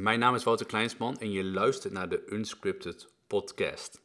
Mijn 0.00 0.18
naam 0.18 0.34
is 0.34 0.44
Wouter 0.44 0.66
Kleinsman 0.66 1.18
en 1.18 1.30
je 1.30 1.44
luistert 1.44 1.92
naar 1.92 2.08
de 2.08 2.22
Unscripted 2.32 3.12
Podcast. 3.26 4.02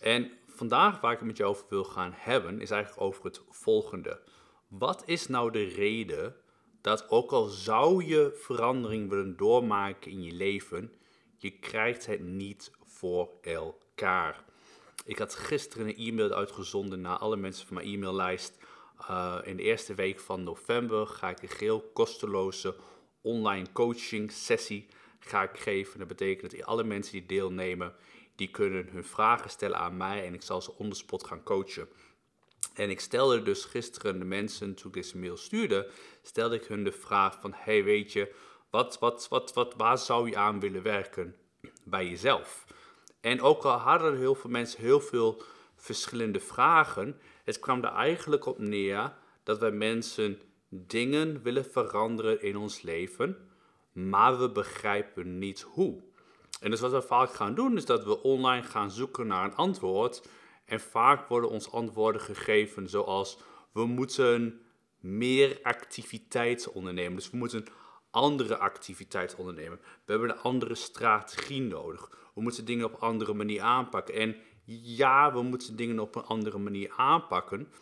En 0.00 0.30
vandaag 0.46 1.00
waar 1.00 1.12
ik 1.12 1.18
het 1.18 1.26
met 1.26 1.36
je 1.36 1.44
over 1.44 1.66
wil 1.68 1.84
gaan 1.84 2.12
hebben, 2.14 2.60
is 2.60 2.70
eigenlijk 2.70 3.02
over 3.02 3.24
het 3.24 3.40
volgende. 3.48 4.20
Wat 4.68 5.02
is 5.06 5.26
nou 5.26 5.50
de 5.50 5.64
reden 5.64 6.36
dat 6.80 7.10
ook 7.10 7.30
al 7.30 7.44
zou 7.44 8.04
je 8.04 8.32
verandering 8.34 9.08
willen 9.08 9.36
doormaken 9.36 10.10
in 10.10 10.22
je 10.22 10.32
leven, 10.32 10.92
je 11.36 11.50
krijgt 11.50 12.06
het 12.06 12.20
niet 12.20 12.70
voor 12.84 13.30
elkaar? 13.42 14.44
Ik 15.04 15.18
had 15.18 15.34
gisteren 15.34 15.88
een 15.88 15.96
e-mail 15.96 16.32
uitgezonden 16.32 17.00
naar 17.00 17.18
alle 17.18 17.36
mensen 17.36 17.66
van 17.66 17.76
mijn 17.76 17.88
e-maillijst. 17.88 18.58
Uh, 19.10 19.38
in 19.44 19.56
de 19.56 19.62
eerste 19.62 19.94
week 19.94 20.20
van 20.20 20.42
november 20.42 21.06
ga 21.06 21.28
ik 21.28 21.42
een 21.42 21.48
geheel 21.48 21.90
kosteloze 21.92 22.76
online 23.20 23.72
coaching 23.72 24.32
sessie 24.32 24.88
ga 25.24 25.42
ik 25.42 25.58
geven. 25.58 25.98
Dat 25.98 26.08
betekent 26.08 26.50
dat 26.50 26.66
alle 26.66 26.84
mensen 26.84 27.12
die 27.12 27.26
deelnemen, 27.26 27.94
die 28.36 28.50
kunnen 28.50 28.88
hun 28.88 29.04
vragen 29.04 29.50
stellen 29.50 29.78
aan 29.78 29.96
mij 29.96 30.26
en 30.26 30.34
ik 30.34 30.42
zal 30.42 30.62
ze 30.62 30.78
on 30.78 30.90
the 30.90 30.96
spot 30.96 31.26
gaan 31.26 31.42
coachen. 31.42 31.88
En 32.74 32.90
ik 32.90 33.00
stelde 33.00 33.42
dus 33.42 33.64
gisteren 33.64 34.18
de 34.18 34.24
mensen, 34.24 34.74
toen 34.74 34.88
ik 34.88 34.94
deze 34.94 35.18
mail 35.18 35.36
stuurde, 35.36 35.90
stelde 36.22 36.54
ik 36.54 36.64
hun 36.64 36.84
de 36.84 36.92
vraag 36.92 37.40
van, 37.40 37.52
hey 37.54 37.84
weet 37.84 38.12
je, 38.12 38.34
wat, 38.70 38.98
wat, 38.98 39.28
wat, 39.28 39.52
wat, 39.52 39.74
waar 39.76 39.98
zou 39.98 40.28
je 40.28 40.36
aan 40.36 40.60
willen 40.60 40.82
werken 40.82 41.36
bij 41.84 42.08
jezelf? 42.08 42.64
En 43.20 43.40
ook 43.40 43.64
al 43.64 43.78
hadden 43.78 44.18
heel 44.18 44.34
veel 44.34 44.50
mensen 44.50 44.80
heel 44.80 45.00
veel 45.00 45.42
verschillende 45.76 46.40
vragen, 46.40 47.20
het 47.44 47.58
kwam 47.58 47.84
er 47.84 47.92
eigenlijk 47.92 48.46
op 48.46 48.58
neer 48.58 49.12
dat 49.42 49.58
wij 49.58 49.70
mensen 49.70 50.40
dingen 50.68 51.42
willen 51.42 51.64
veranderen 51.64 52.42
in 52.42 52.56
ons 52.56 52.82
leven, 52.82 53.48
maar 53.94 54.38
we 54.38 54.50
begrijpen 54.50 55.38
niet 55.38 55.60
hoe. 55.60 56.02
En 56.60 56.70
dus 56.70 56.80
wat 56.80 56.90
we 56.90 57.02
vaak 57.02 57.32
gaan 57.32 57.54
doen, 57.54 57.76
is 57.76 57.84
dat 57.84 58.04
we 58.04 58.22
online 58.22 58.62
gaan 58.62 58.90
zoeken 58.90 59.26
naar 59.26 59.44
een 59.44 59.54
antwoord. 59.54 60.28
En 60.64 60.80
vaak 60.80 61.28
worden 61.28 61.50
ons 61.50 61.72
antwoorden 61.72 62.20
gegeven 62.20 62.88
zoals 62.88 63.38
we 63.72 63.86
moeten 63.86 64.60
meer 65.00 65.58
activiteiten 65.62 66.74
ondernemen. 66.74 67.14
Dus 67.14 67.30
we 67.30 67.36
moeten 67.36 67.64
andere 68.10 68.56
activiteiten 68.56 69.38
ondernemen. 69.38 69.78
We 70.04 70.12
hebben 70.12 70.30
een 70.30 70.38
andere 70.38 70.74
strategie 70.74 71.62
nodig. 71.62 72.30
We 72.34 72.42
moeten 72.42 72.64
dingen 72.64 72.84
op 72.84 72.92
een 72.92 73.08
andere 73.08 73.34
manier 73.34 73.62
aanpakken. 73.62 74.14
En 74.14 74.36
ja, 74.64 75.32
we 75.32 75.42
moeten 75.42 75.76
dingen 75.76 75.98
op 75.98 76.14
een 76.14 76.24
andere 76.24 76.58
manier 76.58 76.92
aanpakken. 76.96 77.72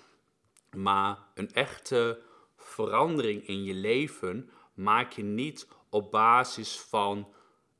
Maar 0.76 1.18
een 1.34 1.52
echte 1.52 2.20
verandering 2.56 3.46
in 3.46 3.64
je 3.64 3.74
leven 3.74 4.50
maak 4.74 5.12
je 5.12 5.22
niet 5.22 5.68
op 5.92 6.10
basis 6.10 6.80
van 6.80 7.28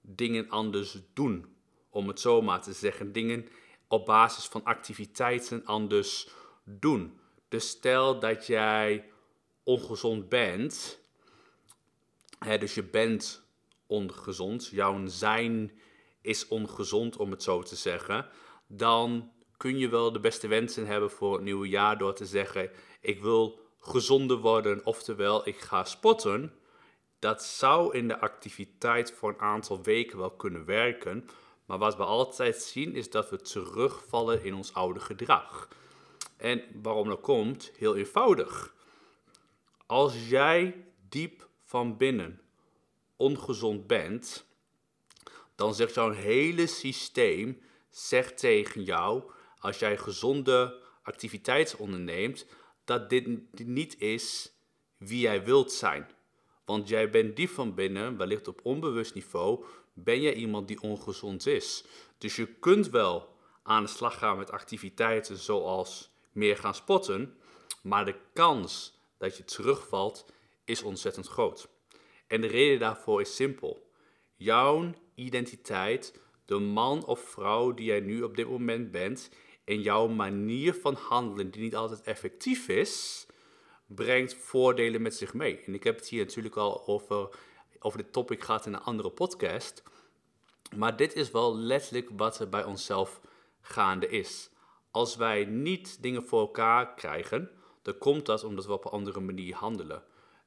dingen 0.01 0.49
anders 0.49 0.99
doen. 1.15 1.57
Om 1.91 2.09
het 2.09 2.21
zo 2.21 2.43
maar 2.43 2.63
te 2.63 2.73
zeggen. 2.73 3.13
Dingen 3.13 3.49
op 3.89 4.07
basis 4.07 4.45
van 4.45 4.65
activiteiten 4.65 5.65
anders 5.65 6.29
doen. 6.65 7.19
Dus 7.49 7.69
stel 7.69 8.19
dat 8.19 8.47
jij 8.47 9.11
ongezond 9.63 10.29
bent. 10.29 11.01
Hè, 12.39 12.59
dus 12.59 12.75
je 12.75 12.83
bent 12.83 13.45
ongezond. 13.87 14.67
Jouw 14.67 15.07
zijn 15.07 15.73
is 16.21 16.49
ongezond, 16.49 17.17
om 17.17 17.31
het 17.31 17.43
zo 17.43 17.63
te 17.63 17.77
zeggen. 17.77 18.29
Dan 18.67 19.33
kun 19.57 19.79
je 19.79 19.89
wel 19.89 20.13
de 20.13 20.21
beste 20.21 20.49
wensen 20.49 20.87
hebben 20.87 21.11
voor 21.11 21.33
het 21.33 21.43
nieuwe 21.43 21.69
jaar 21.69 21.99
door 21.99 22.15
te 22.15 22.27
zeggen: 22.27 22.71
Ik 23.01 23.23
wil 23.23 23.61
gezonder 23.81 24.37
worden, 24.37 24.85
oftewel 24.85 25.49
ik 25.49 25.59
ga 25.59 25.85
sporten. 25.85 26.53
Dat 27.23 27.45
zou 27.45 27.97
in 27.97 28.09
de 28.09 28.21
activiteit 28.21 29.13
voor 29.13 29.29
een 29.29 29.41
aantal 29.41 29.83
weken 29.83 30.19
wel 30.19 30.31
kunnen 30.31 30.65
werken. 30.65 31.29
Maar 31.67 31.79
wat 31.79 31.97
we 31.97 32.05
altijd 32.05 32.63
zien 32.63 32.95
is 32.95 33.11
dat 33.11 33.31
we 33.31 33.37
terugvallen 33.37 34.45
in 34.45 34.55
ons 34.55 34.75
oude 34.75 35.01
gedrag. 35.01 35.69
En 36.37 36.63
waarom 36.83 37.09
dat 37.09 37.21
komt? 37.21 37.73
Heel 37.77 37.97
eenvoudig. 37.97 38.75
Als 39.87 40.29
jij 40.29 40.85
diep 41.09 41.49
van 41.65 41.97
binnen 41.97 42.41
ongezond 43.17 43.87
bent, 43.87 44.47
dan 45.55 45.75
zegt 45.75 45.95
jouw 45.95 46.11
hele 46.11 46.67
systeem 46.67 47.63
zegt 47.91 48.39
tegen 48.39 48.83
jou, 48.83 49.23
als 49.59 49.79
jij 49.79 49.97
gezonde 49.97 50.83
activiteiten 51.03 51.79
onderneemt, 51.79 52.47
dat 52.85 53.11
dit 53.11 53.27
niet 53.65 54.01
is 54.01 54.53
wie 54.97 55.21
jij 55.21 55.45
wilt 55.45 55.73
zijn. 55.73 56.07
Want 56.65 56.89
jij 56.89 57.11
bent 57.11 57.37
diep 57.37 57.51
van 57.51 57.75
binnen, 57.75 58.17
wellicht 58.17 58.49
op 58.49 58.61
onbewust 58.63 59.15
niveau, 59.15 59.65
ben 59.95 60.21
jij 60.21 60.35
iemand 60.35 60.69
die 60.69 60.81
ongezond 60.81 61.47
is. 61.47 61.85
Dus 62.19 62.37
je 62.37 62.47
kunt 62.47 62.91
wel 62.91 63.29
aan 63.63 63.83
de 63.83 63.89
slag 63.89 64.19
gaan 64.19 64.39
met 64.39 64.51
activiteiten 64.51 65.37
zoals 65.37 66.11
meer 66.33 66.57
gaan 66.57 66.75
spotten, 66.75 67.37
maar 67.83 68.05
de 68.05 68.17
kans 68.33 68.99
dat 69.19 69.37
je 69.37 69.45
terugvalt 69.45 70.27
is 70.65 70.83
ontzettend 70.83 71.29
groot. 71.29 71.69
En 72.27 72.41
de 72.41 72.47
reden 72.47 72.79
daarvoor 72.79 73.21
is 73.21 73.35
simpel. 73.35 73.91
Jouw 74.37 74.91
identiteit, 75.15 76.21
de 76.45 76.59
man 76.59 77.05
of 77.05 77.21
vrouw 77.21 77.75
die 77.75 77.87
jij 77.87 78.01
nu 78.01 78.23
op 78.23 78.37
dit 78.37 78.49
moment 78.49 78.91
bent, 78.91 79.31
en 79.65 79.81
jouw 79.81 80.09
manier 80.09 80.75
van 80.75 80.95
handelen, 80.95 81.51
die 81.51 81.63
niet 81.63 81.77
altijd 81.77 82.03
effectief 82.03 82.69
is, 82.69 83.27
brengt 83.95 84.35
voordelen 84.35 85.03
met 85.03 85.15
zich 85.15 85.35
mee. 85.35 85.61
En 85.67 85.75
ik 85.75 85.85
heb 85.85 85.97
het 85.97 86.09
hier 86.09 86.25
natuurlijk 86.25 86.57
al 86.57 86.87
over, 86.87 87.29
over 87.79 87.99
dit 87.99 88.13
topic 88.13 88.43
gehad 88.43 88.67
in 88.67 88.73
een 88.73 88.81
andere 88.81 89.11
podcast. 89.11 89.83
Maar 90.77 90.97
dit 90.97 91.15
is 91.15 91.31
wel 91.31 91.57
letterlijk 91.57 92.09
wat 92.17 92.39
er 92.39 92.49
bij 92.49 92.65
onszelf 92.65 93.21
gaande 93.61 94.09
is. 94.09 94.51
Als 94.91 95.17
wij 95.17 95.45
niet 95.45 96.03
dingen 96.03 96.27
voor 96.27 96.41
elkaar 96.41 96.95
krijgen, 96.95 97.51
dan 97.83 97.99
komt 97.99 98.27
dat 98.27 98.45
omdat 98.45 98.67
we 98.67 98.73
op 98.73 98.85
een 98.85 98.91
andere 98.91 99.21
manier 99.21 99.55
handelen. 99.55 100.03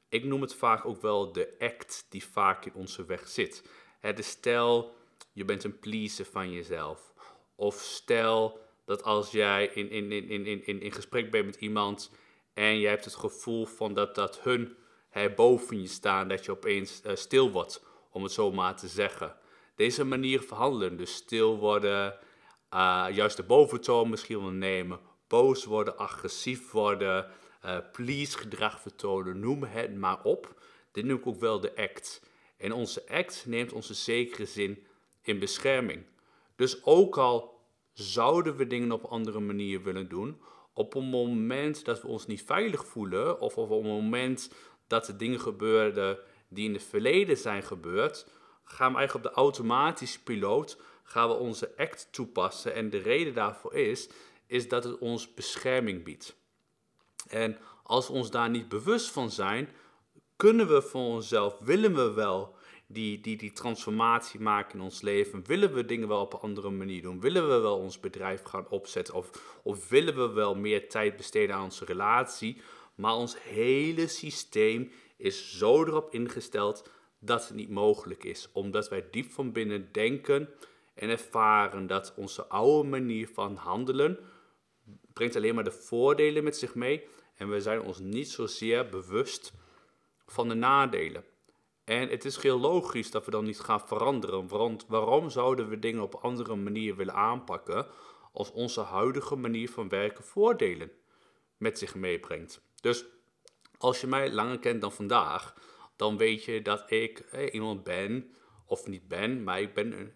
Ik 0.10 0.24
noem 0.24 0.42
het 0.42 0.56
vaak 0.56 0.86
ook 0.86 1.02
wel 1.02 1.32
de 1.32 1.56
act 1.60 2.06
die 2.10 2.26
vaak 2.26 2.66
in 2.66 2.74
onze 2.74 3.06
weg 3.06 3.28
zit. 3.28 3.70
Het 4.00 4.20
is 4.20 4.28
stel, 4.28 4.96
je 5.32 5.46
bent 5.46 5.64
een 5.64 5.80
pleaser 5.80 6.26
van 6.26 6.52
jezelf. 6.52 7.14
Of 7.56 7.76
stel 7.76 8.60
dat 8.86 9.04
als 9.04 9.32
jij 9.32 9.66
in, 9.74 9.90
in, 9.90 10.12
in, 10.12 10.30
in, 10.30 10.66
in, 10.66 10.82
in 10.82 10.92
gesprek 10.92 11.32
bent 11.32 11.46
met 11.46 11.56
iemand 11.56 12.12
en 12.56 12.80
je 12.80 12.88
hebt 12.88 13.06
het 13.06 13.16
gevoel 13.16 13.66
van 13.66 13.94
dat, 13.94 14.16
dat 14.16 14.40
hun 14.40 14.76
hè, 15.10 15.30
boven 15.30 15.82
je 15.82 15.88
staan, 15.88 16.28
dat 16.28 16.46
je 16.46 16.52
opeens 16.52 17.02
uh, 17.06 17.16
stil 17.16 17.52
wordt, 17.52 17.84
om 18.12 18.24
het 18.24 18.32
zo 18.32 18.52
maar 18.52 18.76
te 18.76 18.88
zeggen. 18.88 19.36
Deze 19.76 20.04
manier 20.04 20.42
van 20.42 20.58
handelen, 20.58 20.98
dus 20.98 21.14
stil 21.14 21.58
worden, 21.58 22.18
uh, 22.74 23.08
juist 23.12 23.38
de 23.38 23.44
boventoon 23.44 24.10
misschien 24.10 24.40
wel 24.40 24.50
nemen, 24.50 25.00
boos 25.28 25.66
worden, 25.66 25.98
agressief 25.98 26.72
worden, 26.72 27.32
uh, 27.66 27.78
please 27.92 28.38
gedrag 28.38 28.82
vertonen, 28.82 29.40
noem 29.40 29.64
het 29.64 29.96
maar 29.96 30.24
op. 30.24 30.62
Dit 30.92 31.06
noem 31.06 31.18
ik 31.18 31.28
ook 31.28 31.40
wel 31.40 31.60
de 31.60 31.76
act. 31.76 32.22
En 32.58 32.72
onze 32.72 33.08
act 33.10 33.44
neemt 33.48 33.74
onze 33.74 33.94
zekere 33.94 34.46
zin 34.46 34.88
in 35.22 35.40
bescherming. 35.40 36.06
Dus 36.56 36.84
ook 36.84 37.18
al 37.18 37.60
zouden 37.94 38.56
we 38.56 38.68
dingen 38.68 38.92
op 38.92 39.04
een 39.04 39.10
andere 39.10 39.40
manier 39.40 39.84
willen 39.84 40.10
doen, 40.10 40.42
op 40.76 40.94
een 40.94 41.06
moment 41.06 41.86
dat 41.86 42.02
we 42.02 42.08
ons 42.08 42.28
niet 42.28 42.44
veilig 42.44 42.86
voelen, 42.86 43.40
of 43.40 43.58
op 43.58 43.70
een 43.70 43.92
moment 43.92 44.52
dat 44.88 45.08
er 45.08 45.18
dingen 45.18 45.40
gebeuren 45.40 46.20
die 46.48 46.68
in 46.68 46.74
het 46.74 46.84
verleden 46.84 47.38
zijn 47.38 47.64
gebeurd, 47.64 48.28
gaan 48.64 48.92
we 48.92 48.98
eigenlijk 48.98 49.28
op 49.28 49.34
de 49.34 49.40
automatische 49.42 50.24
piloot 50.24 50.78
gaan 51.04 51.28
we 51.28 51.34
onze 51.34 51.72
act 51.78 52.08
toepassen. 52.12 52.74
En 52.74 52.90
de 52.90 52.98
reden 52.98 53.34
daarvoor 53.34 53.74
is, 53.74 54.10
is 54.48 54.70
dat 54.70 54.84
het 54.84 54.98
ons 54.98 55.34
bescherming 55.34 56.04
biedt. 56.04 56.36
En 57.28 57.58
als 57.84 58.08
we 58.08 58.14
ons 58.14 58.32
daar 58.32 58.50
niet 58.50 58.70
bewust 58.70 59.10
van 59.10 59.32
zijn, 59.32 59.70
kunnen 60.36 60.68
we 60.68 60.82
voor 60.82 61.02
onszelf, 61.02 61.58
willen 61.60 61.96
we 61.96 62.12
wel 62.12 62.55
die, 62.88 63.22
die, 63.22 63.38
die 63.38 63.52
transformatie 63.52 64.40
maken 64.40 64.80
in 64.80 64.84
ons 64.84 65.02
leven? 65.02 65.46
Willen 65.46 65.74
we 65.74 65.86
dingen 65.86 66.08
wel 66.08 66.22
op 66.22 66.34
een 66.34 66.40
andere 66.40 66.70
manier 66.70 67.02
doen? 67.02 67.20
Willen 67.20 67.50
we 67.50 67.58
wel 67.58 67.78
ons 67.78 68.00
bedrijf 68.00 68.44
gaan 68.44 68.70
opzetten? 68.70 69.14
Of, 69.14 69.60
of 69.64 69.90
willen 69.90 70.16
we 70.16 70.34
wel 70.34 70.56
meer 70.56 70.90
tijd 70.90 71.16
besteden 71.16 71.56
aan 71.56 71.64
onze 71.64 71.86
relatie? 71.86 72.62
Maar 72.96 73.16
ons 73.16 73.44
hele 73.44 74.08
systeem 74.08 74.92
is 75.18 75.58
zo 75.58 75.86
erop 75.86 76.14
ingesteld 76.14 76.90
dat 77.20 77.48
het 77.48 77.58
niet 77.58 77.70
mogelijk 77.70 78.24
is. 78.24 78.50
Omdat 78.52 78.90
wij 78.90 79.08
diep 79.12 79.32
van 79.32 79.52
binnen 79.52 79.90
denken 79.92 80.50
en 80.94 81.10
ervaren 81.10 81.88
dat 81.88 82.14
onze 82.16 82.48
oude 82.48 82.90
manier 82.90 83.28
van 83.28 83.56
handelen 83.56 84.20
brengt 85.14 85.36
alleen 85.36 85.56
maar 85.56 85.64
de 85.64 85.72
voordelen 85.72 86.44
met 86.44 86.58
zich 86.58 86.76
mee. 86.76 87.08
En 87.36 87.50
we 87.50 87.62
zijn 87.62 87.82
ons 87.82 88.00
niet 88.00 88.30
zozeer 88.30 88.90
bewust 88.90 89.54
van 90.26 90.48
de 90.48 90.56
nadelen. 90.56 91.24
En 91.86 92.10
het 92.10 92.26
is 92.26 92.38
heel 92.38 92.60
logisch 92.60 93.12
dat 93.12 93.26
we 93.26 93.32
dan 93.32 93.44
niet 93.44 93.60
gaan 93.60 93.88
veranderen. 93.88 94.48
Want 94.48 94.86
waarom 94.88 95.30
zouden 95.30 95.70
we 95.70 95.80
dingen 95.80 96.02
op 96.02 96.16
andere 96.16 96.56
manier 96.56 96.96
willen 96.96 97.14
aanpakken 97.14 97.88
als 98.32 98.52
onze 98.52 98.82
huidige 98.82 99.36
manier 99.36 99.70
van 99.70 99.90
werken 99.90 100.24
voordelen 100.24 100.92
met 101.58 101.80
zich 101.80 101.96
meebrengt? 101.96 102.62
Dus 102.82 103.06
als 103.78 104.02
je 104.02 104.08
mij 104.08 104.32
langer 104.32 104.60
kent 104.60 104.82
dan 104.82 104.92
vandaag, 104.92 105.54
dan 105.96 106.18
weet 106.18 106.44
je 106.44 106.62
dat 106.62 106.92
ik 106.92 107.24
iemand 107.52 107.84
ben 107.84 108.36
of 108.66 108.88
niet 108.88 109.08
ben, 109.08 109.44
maar 109.44 109.62
ik 109.62 109.74
ben, 109.74 110.00
een, 110.00 110.12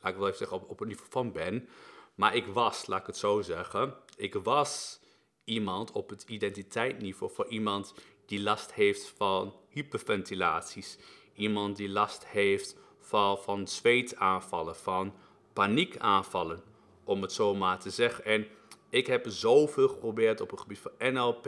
laat 0.00 0.12
ik 0.12 0.18
wel 0.18 0.26
even 0.26 0.38
zeggen, 0.38 0.68
op, 0.68 0.80
een 0.80 0.88
niveau 0.88 1.10
van 1.10 1.32
ben. 1.32 1.68
Maar 2.14 2.34
ik 2.34 2.46
was, 2.46 2.86
laat 2.86 3.00
ik 3.00 3.06
het 3.06 3.16
zo 3.16 3.40
zeggen, 3.40 3.94
ik 4.16 4.34
was 4.34 5.00
iemand 5.44 5.92
op 5.92 6.10
het 6.10 6.22
identiteitsniveau 6.22 7.32
voor 7.32 7.48
iemand 7.48 7.94
die 8.30 8.42
last 8.42 8.72
heeft 8.72 9.12
van 9.16 9.54
hyperventilaties. 9.68 10.98
Iemand 11.34 11.76
die 11.76 11.88
last 11.88 12.26
heeft 12.26 12.76
van, 12.98 13.38
van 13.38 13.68
zweetaanvallen, 13.68 14.76
van 14.76 15.14
paniekaanvallen, 15.52 16.62
om 17.04 17.22
het 17.22 17.32
zo 17.32 17.54
maar 17.54 17.78
te 17.78 17.90
zeggen. 17.90 18.24
En 18.24 18.46
ik 18.88 19.06
heb 19.06 19.24
zoveel 19.28 19.88
geprobeerd 19.88 20.40
op 20.40 20.50
het 20.50 20.60
gebied 20.60 20.78
van 20.78 21.12
NLP 21.12 21.46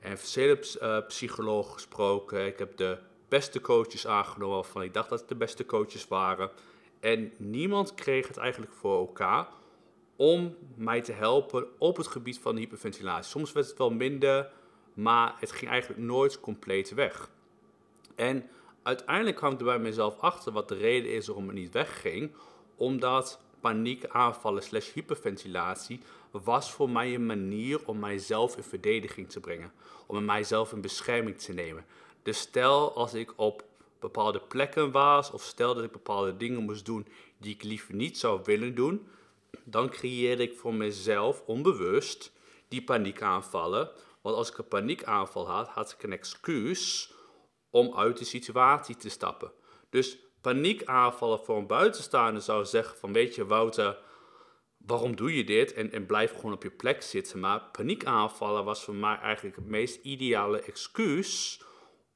en 0.00 0.18
verschillende 0.18 1.04
psychologen 1.08 1.72
gesproken. 1.72 2.46
Ik 2.46 2.58
heb 2.58 2.76
de 2.76 2.98
beste 3.28 3.60
coaches 3.60 4.06
aangenomen 4.06 4.54
waarvan 4.54 4.82
ik 4.82 4.94
dacht 4.94 5.08
dat 5.08 5.20
het 5.20 5.28
de 5.28 5.36
beste 5.36 5.66
coaches 5.66 6.08
waren. 6.08 6.50
En 7.00 7.32
niemand 7.38 7.94
kreeg 7.94 8.28
het 8.28 8.36
eigenlijk 8.36 8.72
voor 8.72 8.98
elkaar 8.98 9.48
om 10.16 10.56
mij 10.74 11.00
te 11.00 11.12
helpen 11.12 11.66
op 11.78 11.96
het 11.96 12.06
gebied 12.06 12.38
van 12.38 12.56
hyperventilatie. 12.56 13.30
Soms 13.30 13.52
werd 13.52 13.66
het 13.66 13.78
wel 13.78 13.90
minder, 13.90 14.50
maar 14.98 15.34
het 15.38 15.52
ging 15.52 15.70
eigenlijk 15.70 16.00
nooit 16.00 16.40
compleet 16.40 16.94
weg. 16.94 17.30
En 18.14 18.48
uiteindelijk 18.82 19.36
kwam 19.36 19.52
ik 19.52 19.58
er 19.58 19.64
bij 19.64 19.78
mezelf 19.78 20.18
achter 20.18 20.52
wat 20.52 20.68
de 20.68 20.74
reden 20.74 21.12
is 21.12 21.26
waarom 21.26 21.46
het 21.46 21.56
niet 21.56 21.72
wegging. 21.72 22.32
Omdat 22.76 23.40
paniekaanvallen 23.60 24.62
slash 24.62 24.92
hyperventilatie 24.92 26.00
was 26.30 26.72
voor 26.72 26.90
mij 26.90 27.14
een 27.14 27.26
manier 27.26 27.86
om 27.86 27.98
mijzelf 27.98 28.56
in 28.56 28.62
verdediging 28.62 29.30
te 29.30 29.40
brengen. 29.40 29.72
Om 30.06 30.24
mijzelf 30.24 30.72
in 30.72 30.80
bescherming 30.80 31.38
te 31.38 31.52
nemen. 31.52 31.84
Dus 32.22 32.38
stel 32.38 32.94
als 32.94 33.14
ik 33.14 33.32
op 33.36 33.64
bepaalde 33.98 34.40
plekken 34.40 34.90
was 34.90 35.30
of 35.30 35.42
stel 35.42 35.74
dat 35.74 35.84
ik 35.84 35.92
bepaalde 35.92 36.36
dingen 36.36 36.62
moest 36.62 36.84
doen 36.84 37.06
die 37.36 37.54
ik 37.54 37.62
liever 37.62 37.94
niet 37.94 38.18
zou 38.18 38.40
willen 38.44 38.74
doen, 38.74 39.06
dan 39.64 39.88
creëerde 39.88 40.42
ik 40.42 40.56
voor 40.56 40.74
mezelf 40.74 41.42
onbewust 41.46 42.32
die 42.68 42.82
paniekaanvallen. 42.82 43.90
Want 44.28 44.40
als 44.40 44.50
ik 44.50 44.58
een 44.58 44.68
paniekaanval 44.68 45.48
had, 45.48 45.68
had 45.68 45.92
ik 45.92 46.02
een 46.02 46.12
excuus 46.12 47.12
om 47.70 47.94
uit 47.96 48.18
de 48.18 48.24
situatie 48.24 48.96
te 48.96 49.08
stappen. 49.08 49.52
Dus 49.90 50.18
paniekaanvallen 50.40 51.38
voor 51.38 51.56
een 51.56 51.66
buitenstaander 51.66 52.42
zou 52.42 52.64
zeggen 52.64 52.98
van 52.98 53.12
weet 53.12 53.34
je 53.34 53.46
Wouter, 53.46 53.98
waarom 54.76 55.16
doe 55.16 55.36
je 55.36 55.44
dit? 55.44 55.72
En, 55.72 55.92
en 55.92 56.06
blijf 56.06 56.34
gewoon 56.34 56.52
op 56.52 56.62
je 56.62 56.70
plek 56.70 57.02
zitten. 57.02 57.40
Maar 57.40 57.62
paniekaanvallen 57.72 58.64
was 58.64 58.84
voor 58.84 58.94
mij 58.94 59.18
eigenlijk 59.18 59.56
het 59.56 59.66
meest 59.66 60.04
ideale 60.04 60.60
excuus 60.60 61.62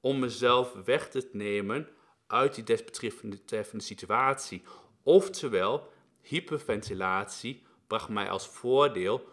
om 0.01 0.19
mezelf 0.19 0.73
weg 0.85 1.09
te 1.09 1.29
nemen 1.33 1.89
uit 2.27 2.55
die 2.55 2.65
desbetreffende 2.65 3.85
situatie. 3.85 4.63
Oftewel, 5.03 5.89
hyperventilatie 6.21 7.67
bracht 7.87 8.09
mij 8.09 8.31
als 8.31 8.47
voordeel 8.49 9.29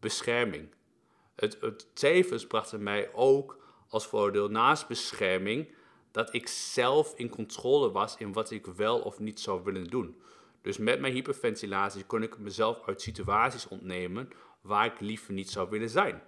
bescherming. 0.00 0.68
Het, 1.34 1.56
het 1.60 1.86
tevens 1.96 2.46
bracht 2.46 2.78
mij 2.78 3.12
ook 3.12 3.58
als 3.88 4.06
voordeel 4.06 4.48
naast 4.48 4.88
bescherming 4.88 5.74
dat 6.10 6.34
ik 6.34 6.48
zelf 6.48 7.12
in 7.16 7.28
controle 7.28 7.90
was 7.90 8.16
in 8.16 8.32
wat 8.32 8.50
ik 8.50 8.66
wel 8.66 9.00
of 9.00 9.18
niet 9.18 9.40
zou 9.40 9.64
willen 9.64 9.84
doen. 9.84 10.22
Dus 10.62 10.78
met 10.78 11.00
mijn 11.00 11.12
hyperventilatie 11.12 12.04
kon 12.04 12.22
ik 12.22 12.38
mezelf 12.38 12.86
uit 12.86 13.02
situaties 13.02 13.68
ontnemen 13.68 14.28
waar 14.60 14.86
ik 14.86 15.00
liever 15.00 15.32
niet 15.32 15.50
zou 15.50 15.70
willen 15.70 15.90
zijn. 15.90 16.22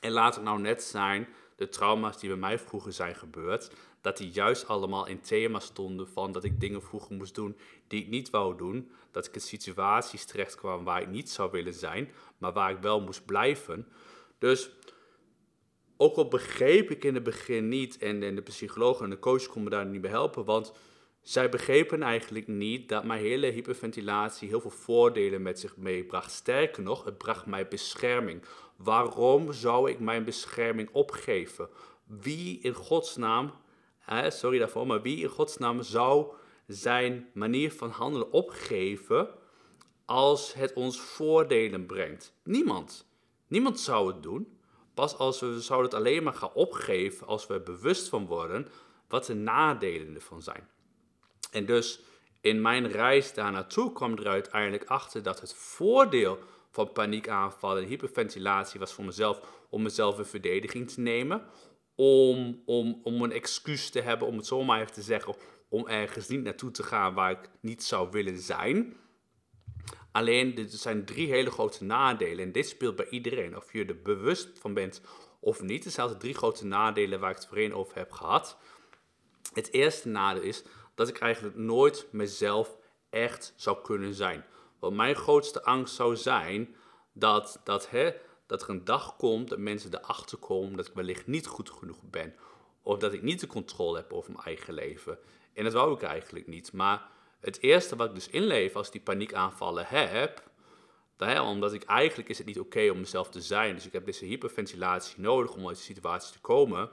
En 0.00 0.10
laat 0.10 0.34
het 0.34 0.44
nou 0.44 0.60
net 0.60 0.82
zijn 0.82 1.28
de 1.56 1.68
trauma's 1.68 2.18
die 2.18 2.28
bij 2.28 2.38
mij 2.38 2.58
vroeger 2.58 2.92
zijn 2.92 3.14
gebeurd, 3.14 3.70
dat 4.00 4.16
die 4.16 4.30
juist 4.30 4.68
allemaal 4.68 5.06
in 5.06 5.20
thema 5.20 5.58
stonden 5.58 6.08
van 6.08 6.32
dat 6.32 6.44
ik 6.44 6.60
dingen 6.60 6.82
vroeger 6.82 7.16
moest 7.16 7.34
doen 7.34 7.56
die 7.88 8.02
ik 8.02 8.08
niet 8.08 8.30
wou 8.30 8.56
doen. 8.56 8.90
Dat 9.10 9.26
ik 9.26 9.34
in 9.34 9.40
situaties 9.40 10.24
terecht 10.24 10.54
kwam 10.54 10.84
waar 10.84 11.02
ik 11.02 11.08
niet 11.08 11.30
zou 11.30 11.50
willen 11.50 11.74
zijn, 11.74 12.10
maar 12.38 12.52
waar 12.52 12.70
ik 12.70 12.78
wel 12.78 13.00
moest 13.00 13.24
blijven. 13.24 13.88
Dus 14.42 14.70
ook 15.96 16.16
al 16.16 16.28
begreep 16.28 16.90
ik 16.90 17.04
in 17.04 17.14
het 17.14 17.22
begin 17.22 17.68
niet, 17.68 17.98
en, 17.98 18.22
en 18.22 18.34
de 18.34 18.42
psycholoog 18.42 19.00
en 19.00 19.10
de 19.10 19.18
coach 19.18 19.46
konden 19.46 19.62
me 19.64 19.70
daar 19.70 19.86
niet 19.86 20.00
bij 20.00 20.10
helpen, 20.10 20.44
want 20.44 20.72
zij 21.20 21.48
begrepen 21.48 22.02
eigenlijk 22.02 22.46
niet 22.46 22.88
dat 22.88 23.04
mijn 23.04 23.20
hele 23.20 23.46
hyperventilatie 23.46 24.48
heel 24.48 24.60
veel 24.60 24.70
voordelen 24.70 25.42
met 25.42 25.58
zich 25.58 25.76
meebracht. 25.76 26.30
Sterker 26.30 26.82
nog, 26.82 27.04
het 27.04 27.18
bracht 27.18 27.46
mij 27.46 27.68
bescherming. 27.68 28.42
Waarom 28.76 29.52
zou 29.52 29.90
ik 29.90 29.98
mijn 29.98 30.24
bescherming 30.24 30.88
opgeven? 30.92 31.68
Wie 32.04 32.60
in 32.60 32.74
godsnaam, 32.74 33.52
sorry 34.28 34.58
daarvoor, 34.58 34.86
maar 34.86 35.02
wie 35.02 35.22
in 35.22 35.28
godsnaam 35.28 35.82
zou 35.82 36.32
zijn 36.66 37.28
manier 37.34 37.72
van 37.72 37.90
handelen 37.90 38.32
opgeven 38.32 39.28
als 40.04 40.54
het 40.54 40.72
ons 40.72 41.00
voordelen 41.00 41.86
brengt? 41.86 42.34
Niemand. 42.44 43.10
Niemand 43.52 43.80
zou 43.80 44.12
het 44.12 44.22
doen. 44.22 44.58
Pas 44.94 45.18
als 45.18 45.40
we 45.40 45.60
zouden 45.60 45.90
het 45.90 46.00
alleen 46.00 46.22
maar 46.22 46.34
gaan 46.34 46.52
opgeven 46.54 47.26
als 47.26 47.46
we 47.46 47.54
er 47.54 47.62
bewust 47.62 48.08
van 48.08 48.26
worden 48.26 48.68
wat 49.08 49.26
de 49.26 49.34
nadelen 49.34 50.14
ervan 50.14 50.42
zijn. 50.42 50.68
En 51.50 51.66
dus 51.66 52.00
in 52.40 52.60
mijn 52.60 52.88
reis 52.90 53.34
daar 53.34 53.52
naartoe 53.52 53.92
kwam 53.92 54.16
er 54.16 54.28
uiteindelijk 54.28 54.84
achter 54.84 55.22
dat 55.22 55.40
het 55.40 55.54
voordeel 55.54 56.38
van 56.70 56.92
paniekaanvallen 56.92 57.82
en 57.82 57.88
hyperventilatie 57.88 58.80
was 58.80 58.92
voor 58.92 59.04
mezelf 59.04 59.40
om 59.70 59.82
mezelf 59.82 60.18
in 60.18 60.24
verdediging 60.24 60.90
te 60.90 61.00
nemen. 61.00 61.42
Om, 61.94 62.62
om, 62.64 63.00
om 63.02 63.22
een 63.22 63.32
excuus 63.32 63.90
te 63.90 64.00
hebben, 64.00 64.28
om 64.28 64.36
het 64.36 64.46
zomaar 64.46 64.80
even 64.80 64.92
te 64.92 65.02
zeggen, 65.02 65.34
om 65.68 65.88
ergens 65.88 66.28
niet 66.28 66.42
naartoe 66.42 66.70
te 66.70 66.82
gaan 66.82 67.14
waar 67.14 67.30
ik 67.30 67.50
niet 67.60 67.84
zou 67.84 68.10
willen 68.10 68.38
zijn. 68.38 68.96
Alleen, 70.12 70.56
er 70.56 70.68
zijn 70.68 71.04
drie 71.04 71.28
hele 71.28 71.50
grote 71.50 71.84
nadelen. 71.84 72.44
En 72.44 72.52
dit 72.52 72.68
speelt 72.68 72.96
bij 72.96 73.08
iedereen, 73.08 73.56
of 73.56 73.72
je 73.72 73.84
er 73.84 74.02
bewust 74.02 74.48
van 74.58 74.74
bent 74.74 75.00
of 75.40 75.62
niet. 75.62 75.84
Er 75.84 75.90
zijn 75.90 76.18
drie 76.18 76.34
grote 76.34 76.66
nadelen 76.66 77.20
waar 77.20 77.30
ik 77.30 77.36
het 77.36 77.46
voorheen 77.46 77.74
over 77.74 77.96
heb 77.96 78.12
gehad. 78.12 78.58
Het 79.52 79.72
eerste 79.72 80.08
nadeel 80.08 80.42
is 80.42 80.62
dat 80.94 81.08
ik 81.08 81.18
eigenlijk 81.18 81.56
nooit 81.56 82.06
mezelf 82.10 82.76
echt 83.10 83.52
zou 83.56 83.82
kunnen 83.82 84.14
zijn. 84.14 84.44
Want 84.78 84.96
mijn 84.96 85.14
grootste 85.14 85.64
angst 85.64 85.94
zou 85.94 86.16
zijn 86.16 86.74
dat, 87.12 87.60
dat, 87.64 87.90
hè, 87.90 88.12
dat 88.46 88.62
er 88.62 88.70
een 88.70 88.84
dag 88.84 89.16
komt 89.16 89.48
dat 89.48 89.58
mensen 89.58 89.94
erachter 89.94 90.38
komen 90.38 90.76
dat 90.76 90.86
ik 90.86 90.94
wellicht 90.94 91.26
niet 91.26 91.46
goed 91.46 91.70
genoeg 91.70 92.00
ben. 92.10 92.34
Of 92.82 92.98
dat 92.98 93.12
ik 93.12 93.22
niet 93.22 93.40
de 93.40 93.46
controle 93.46 93.96
heb 93.96 94.12
over 94.12 94.32
mijn 94.32 94.44
eigen 94.44 94.74
leven. 94.74 95.18
En 95.54 95.64
dat 95.64 95.72
wou 95.72 95.94
ik 95.94 96.02
eigenlijk 96.02 96.46
niet. 96.46 96.72
Maar 96.72 97.10
het 97.42 97.60
eerste 97.60 97.96
wat 97.96 98.08
ik 98.08 98.14
dus 98.14 98.28
inleef 98.28 98.76
als 98.76 98.86
ik 98.86 98.92
die 98.92 99.00
paniekaanvallen 99.02 99.86
heb, 99.86 100.50
omdat 101.40 101.72
ik 101.72 101.82
eigenlijk 101.82 102.28
is 102.28 102.38
het 102.38 102.46
niet 102.46 102.60
oké 102.60 102.90
om 102.90 102.98
mezelf 102.98 103.30
te 103.30 103.40
zijn. 103.40 103.74
Dus 103.74 103.86
ik 103.86 103.92
heb 103.92 104.04
deze 104.04 104.24
hyperventilatie 104.24 105.20
nodig 105.20 105.54
om 105.54 105.68
uit 105.68 105.76
de 105.76 105.82
situatie 105.82 106.32
te 106.32 106.40
komen. 106.40 106.90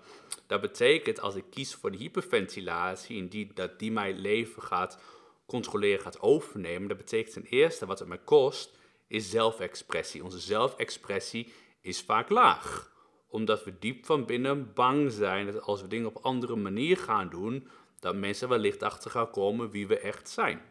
Dat 0.47 0.61
betekent 0.61 1.19
als 1.19 1.35
ik 1.35 1.43
kies 1.49 1.75
voor 1.75 1.91
de 1.91 1.97
hyperventilatie 1.97 3.19
en 3.19 3.27
die, 3.27 3.51
dat 3.53 3.79
die 3.79 3.91
mijn 3.91 4.19
leven 4.19 4.61
gaat 4.61 4.99
controleren, 5.45 6.01
gaat 6.01 6.21
overnemen. 6.21 6.87
Dat 6.87 6.97
betekent 6.97 7.33
ten 7.33 7.45
eerste 7.45 7.85
wat 7.85 7.99
het 7.99 8.07
mij 8.07 8.21
kost, 8.23 8.77
is 9.07 9.29
zelfexpressie. 9.29 10.23
Onze 10.23 10.39
zelfexpressie 10.39 11.53
is 11.81 12.01
vaak 12.01 12.29
laag. 12.29 12.91
Omdat 13.27 13.63
we 13.63 13.79
diep 13.79 14.05
van 14.05 14.25
binnen 14.25 14.73
bang 14.73 15.11
zijn 15.11 15.45
dat 15.45 15.61
als 15.61 15.81
we 15.81 15.87
dingen 15.87 16.07
op 16.07 16.17
andere 16.21 16.55
manier 16.55 16.97
gaan 16.97 17.29
doen, 17.29 17.67
dat 17.99 18.15
mensen 18.15 18.49
wellicht 18.49 18.83
achter 18.83 19.11
gaan 19.11 19.31
komen 19.31 19.69
wie 19.69 19.87
we 19.87 19.99
echt 19.99 20.29
zijn. 20.29 20.61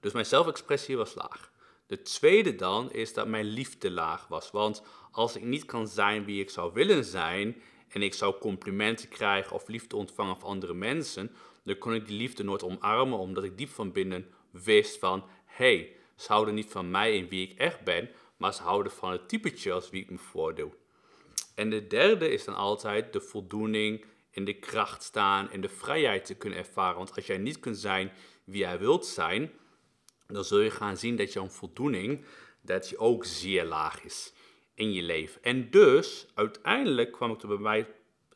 Dus 0.00 0.12
mijn 0.12 0.26
zelfexpressie 0.26 0.96
was 0.96 1.14
laag. 1.14 1.50
De 1.86 2.02
tweede 2.02 2.54
dan 2.54 2.92
is 2.92 3.14
dat 3.14 3.26
mijn 3.26 3.44
liefde 3.44 3.90
laag 3.90 4.26
was. 4.28 4.50
Want 4.50 4.82
als 5.10 5.36
ik 5.36 5.42
niet 5.42 5.64
kan 5.64 5.88
zijn 5.88 6.24
wie 6.24 6.40
ik 6.40 6.50
zou 6.50 6.72
willen 6.72 7.04
zijn 7.04 7.62
en 7.88 8.02
ik 8.02 8.14
zou 8.14 8.38
complimenten 8.38 9.08
krijgen 9.08 9.52
of 9.52 9.68
liefde 9.68 9.96
ontvangen 9.96 10.38
van 10.38 10.48
andere 10.48 10.74
mensen, 10.74 11.30
dan 11.64 11.78
kon 11.78 11.94
ik 11.94 12.06
die 12.06 12.16
liefde 12.16 12.44
nooit 12.44 12.62
omarmen 12.62 13.18
omdat 13.18 13.44
ik 13.44 13.58
diep 13.58 13.70
van 13.70 13.92
binnen 13.92 14.26
wist 14.50 14.98
van 14.98 15.24
hé, 15.44 15.76
hey, 15.76 15.96
ze 16.16 16.32
houden 16.32 16.54
niet 16.54 16.70
van 16.70 16.90
mij 16.90 17.18
en 17.18 17.28
wie 17.28 17.48
ik 17.48 17.58
echt 17.58 17.84
ben, 17.84 18.10
maar 18.36 18.54
ze 18.54 18.62
houden 18.62 18.92
van 18.92 19.10
het 19.10 19.28
typetje 19.28 19.72
als 19.72 19.90
wie 19.90 20.02
ik 20.02 20.10
me 20.10 20.18
voordoe. 20.18 20.70
En 21.54 21.70
de 21.70 21.86
derde 21.86 22.28
is 22.28 22.44
dan 22.44 22.54
altijd 22.54 23.12
de 23.12 23.20
voldoening 23.20 24.04
in 24.30 24.44
de 24.44 24.58
kracht 24.58 25.02
staan 25.02 25.50
en 25.50 25.60
de 25.60 25.68
vrijheid 25.68 26.24
te 26.24 26.34
kunnen 26.34 26.58
ervaren. 26.58 26.96
Want 26.96 27.14
als 27.16 27.26
jij 27.26 27.38
niet 27.38 27.60
kunt 27.60 27.78
zijn 27.78 28.12
wie 28.44 28.60
jij 28.60 28.78
wilt 28.78 29.06
zijn, 29.06 29.50
dan 30.26 30.44
zul 30.44 30.60
je 30.60 30.70
gaan 30.70 30.96
zien 30.96 31.16
dat 31.16 31.32
jouw 31.32 31.48
voldoening 31.48 32.24
dat 32.60 32.88
je 32.88 32.98
ook 32.98 33.24
zeer 33.24 33.64
laag 33.64 34.04
is 34.04 34.32
in 34.74 34.92
je 34.92 35.02
leven. 35.02 35.42
En 35.42 35.70
dus, 35.70 36.26
uiteindelijk 36.34 37.12
kwam 37.12 37.32
ik 37.32 37.42
er 37.42 37.48
bij 37.48 37.86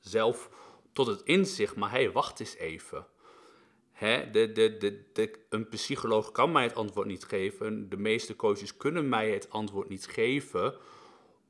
mijzelf 0.02 0.50
tot 0.92 1.06
het 1.06 1.22
inzicht, 1.22 1.76
maar 1.76 1.90
hé, 1.90 2.02
hey, 2.02 2.12
wacht 2.12 2.40
eens 2.40 2.56
even. 2.56 3.06
De, 4.00 4.28
de, 4.32 4.52
de, 4.52 5.02
de, 5.12 5.30
een 5.49 5.68
psycholoog 5.68 6.32
kan 6.32 6.52
mij 6.52 6.62
het 6.62 6.75
antwoord 6.75 7.06
niet 7.06 7.25
geven. 7.25 7.88
De 7.88 7.96
meeste 7.96 8.37
coaches 8.37 8.76
kunnen 8.76 9.08
mij 9.08 9.30
het 9.30 9.50
antwoord 9.50 9.88
niet 9.88 10.06
geven. 10.06 10.75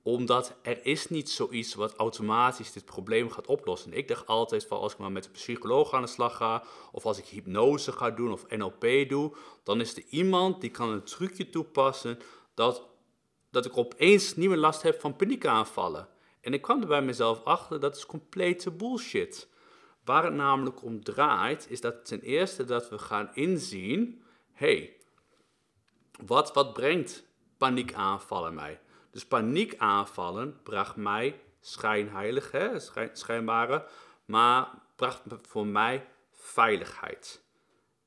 Omdat 0.03 0.55
er 0.63 0.87
is 0.87 1.09
niet 1.09 1.31
zoiets 1.31 1.75
wat 1.75 1.95
automatisch 1.95 2.73
dit 2.73 2.85
probleem 2.85 3.31
gaat 3.31 3.47
oplossen. 3.47 3.93
Ik 3.93 4.09
dacht 4.09 4.27
altijd 4.27 4.67
van 4.67 4.79
als 4.79 4.93
ik 4.93 4.99
maar 4.99 5.13
met 5.13 5.27
een 5.27 5.33
psycholoog 5.33 5.93
aan 5.93 6.03
de 6.03 6.09
slag 6.09 6.37
ga, 6.37 6.65
of 6.93 7.07
als 7.07 7.19
ik 7.19 7.25
hypnose 7.25 7.93
ga 7.93 8.11
doen 8.11 8.33
of 8.33 8.49
NLP 8.49 9.09
doe, 9.09 9.37
dan 9.63 9.81
is 9.81 9.97
er 9.97 10.05
iemand 10.09 10.61
die 10.61 10.71
kan 10.71 10.89
een 10.89 11.05
trucje 11.05 11.51
toepassen 11.51 12.19
dat, 12.55 12.89
dat 13.51 13.67
ik 13.67 13.77
opeens 13.77 14.37
niet 14.37 14.49
meer 14.49 14.59
last 14.59 14.83
heb 14.83 15.01
van 15.01 15.17
paniekaanvallen. 15.17 16.09
En 16.41 16.53
ik 16.53 16.63
kwam 16.63 16.81
er 16.81 16.87
bij 16.87 17.03
mezelf 17.03 17.45
achter, 17.45 17.81
dat 17.81 17.97
is 17.97 18.07
complete 18.07 18.71
bullshit. 18.71 19.49
Waar 20.05 20.25
het 20.25 20.35
namelijk 20.35 20.83
om 20.83 21.05
draait, 21.05 21.67
is 21.71 21.81
dat 21.81 22.05
ten 22.05 22.21
eerste 22.21 22.65
dat 22.65 22.89
we 22.89 22.99
gaan 22.99 23.31
inzien, 23.35 24.23
hey, 24.53 24.97
wat, 26.27 26.53
wat 26.53 26.73
brengt 26.73 27.25
paniekaanvallen 27.57 28.55
mij? 28.55 28.81
Dus 29.13 29.27
paniekaanvallen 29.27 30.63
bracht 30.63 30.97
mij 30.97 31.41
schijnheilig, 31.61 32.51
hè, 32.51 32.71
schijnbare, 33.13 33.87
maar 34.25 34.69
bracht 34.97 35.23
voor 35.43 35.67
mij 35.67 36.09
veiligheid. 36.31 37.45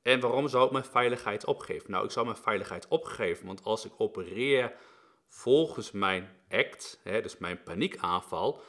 En 0.02 0.20
waarom 0.20 0.48
zou 0.48 0.66
ik 0.66 0.72
mijn 0.72 0.84
veiligheid 0.84 1.44
opgeven? 1.44 1.90
Nou, 1.90 2.04
ik 2.04 2.10
zou 2.10 2.26
mijn 2.26 2.38
veiligheid 2.38 2.88
opgeven, 2.88 3.46
want 3.46 3.64
als 3.64 3.84
ik 3.84 3.92
opereer 3.96 4.72
volgens 5.28 5.90
mijn 5.90 6.28
act, 6.50 7.00
hè, 7.02 7.20
dus 7.20 7.38
mijn 7.38 7.62
paniekaanval, 7.62 8.60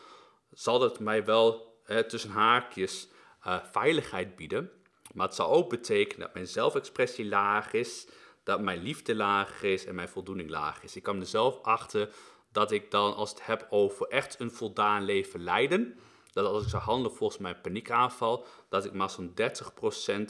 zal 0.51 0.82
het 0.82 1.00
mij 1.00 1.25
wel 1.25 1.75
tussen 2.08 2.29
haakjes 2.29 3.08
uh, 3.48 3.63
veiligheid 3.63 4.36
bieden. 4.36 4.72
Maar 5.13 5.25
het 5.25 5.36
zal 5.36 5.50
ook 5.50 5.70
betekenen 5.70 6.20
dat 6.20 6.34
mijn 6.34 6.48
zelfexpressie 6.48 7.25
laag 7.25 7.74
is, 7.74 8.08
dat 8.47 8.61
mijn 8.61 8.81
liefde 8.81 9.15
laag 9.15 9.63
is 9.63 9.85
en 9.85 9.95
mijn 9.95 10.09
voldoening 10.09 10.49
laag 10.49 10.83
is. 10.83 10.95
Ik 10.95 11.03
kan 11.03 11.17
mezelf 11.17 11.61
achter 11.61 12.09
dat 12.51 12.71
ik 12.71 12.91
dan, 12.91 13.15
als 13.15 13.29
het 13.29 13.45
heb 13.45 13.67
over 13.69 14.07
echt 14.07 14.39
een 14.39 14.51
voldaan 14.51 15.03
leven 15.03 15.43
leiden, 15.43 15.99
dat 16.31 16.45
als 16.45 16.63
ik 16.63 16.69
zou 16.69 16.83
handelen 16.83 17.17
volgens 17.17 17.39
mijn 17.39 17.61
paniekaanval, 17.61 18.45
dat 18.69 18.85
ik 18.85 18.93
maar 18.93 19.09
zo'n 19.09 19.33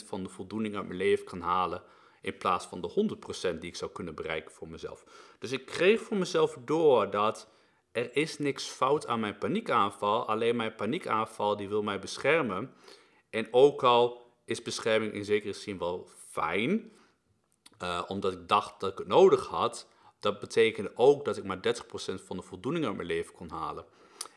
30% 0.02 0.06
van 0.06 0.24
de 0.24 0.30
voldoening 0.30 0.76
uit 0.76 0.86
mijn 0.86 0.98
leven 0.98 1.26
kan 1.26 1.42
halen, 1.42 1.84
in 2.22 2.38
plaats 2.38 2.66
van 2.66 2.82
de 2.82 3.18
100% 3.54 3.58
die 3.60 3.70
ik 3.70 3.76
zou 3.76 3.92
kunnen 3.92 4.16
bereiken 4.16 4.52
voor 4.52 4.68
mezelf. 4.68 5.04
Dus 5.40 5.52
ik 5.52 5.66
kreeg 5.66 6.02
voor 6.02 6.18
mezelf 6.18 6.58
door 6.66 7.12
dat 7.12 7.50
er 7.92 8.16
is 8.16 8.38
niks 8.38 8.66
fout 8.66 9.08
aan 9.08 9.20
mijn 9.20 9.38
paniekaanval, 9.38 10.28
alleen 10.28 10.56
mijn 10.56 10.76
paniekaanval 10.76 11.56
die 11.58 11.70
wil 11.70 11.84
mij 11.84 12.00
beschermen. 12.00 12.74
En 13.30 13.48
ook 13.52 13.84
al 13.84 14.32
is 14.46 14.62
bescherming 14.62 15.14
in 15.14 15.26
zekere 15.26 15.54
zin 15.54 15.78
wel 15.78 16.08
fijn, 16.30 16.92
uh, 17.84 18.04
omdat 18.08 18.34
ik 18.34 18.48
dacht 18.48 18.80
dat 18.80 18.92
ik 18.92 18.98
het 18.98 19.08
nodig 19.08 19.48
had, 19.48 19.88
dat 20.20 20.40
betekende 20.40 20.92
ook 20.96 21.26
dat 21.26 21.38
ik 21.38 21.44
maar 21.44 21.58
30% 21.58 21.60
van 22.26 22.38
de 22.38 22.44
voldoening 22.44 22.86
uit 22.86 22.96
mijn 22.96 23.08
leven 23.08 23.34
kon 23.34 23.50
halen. 23.50 23.86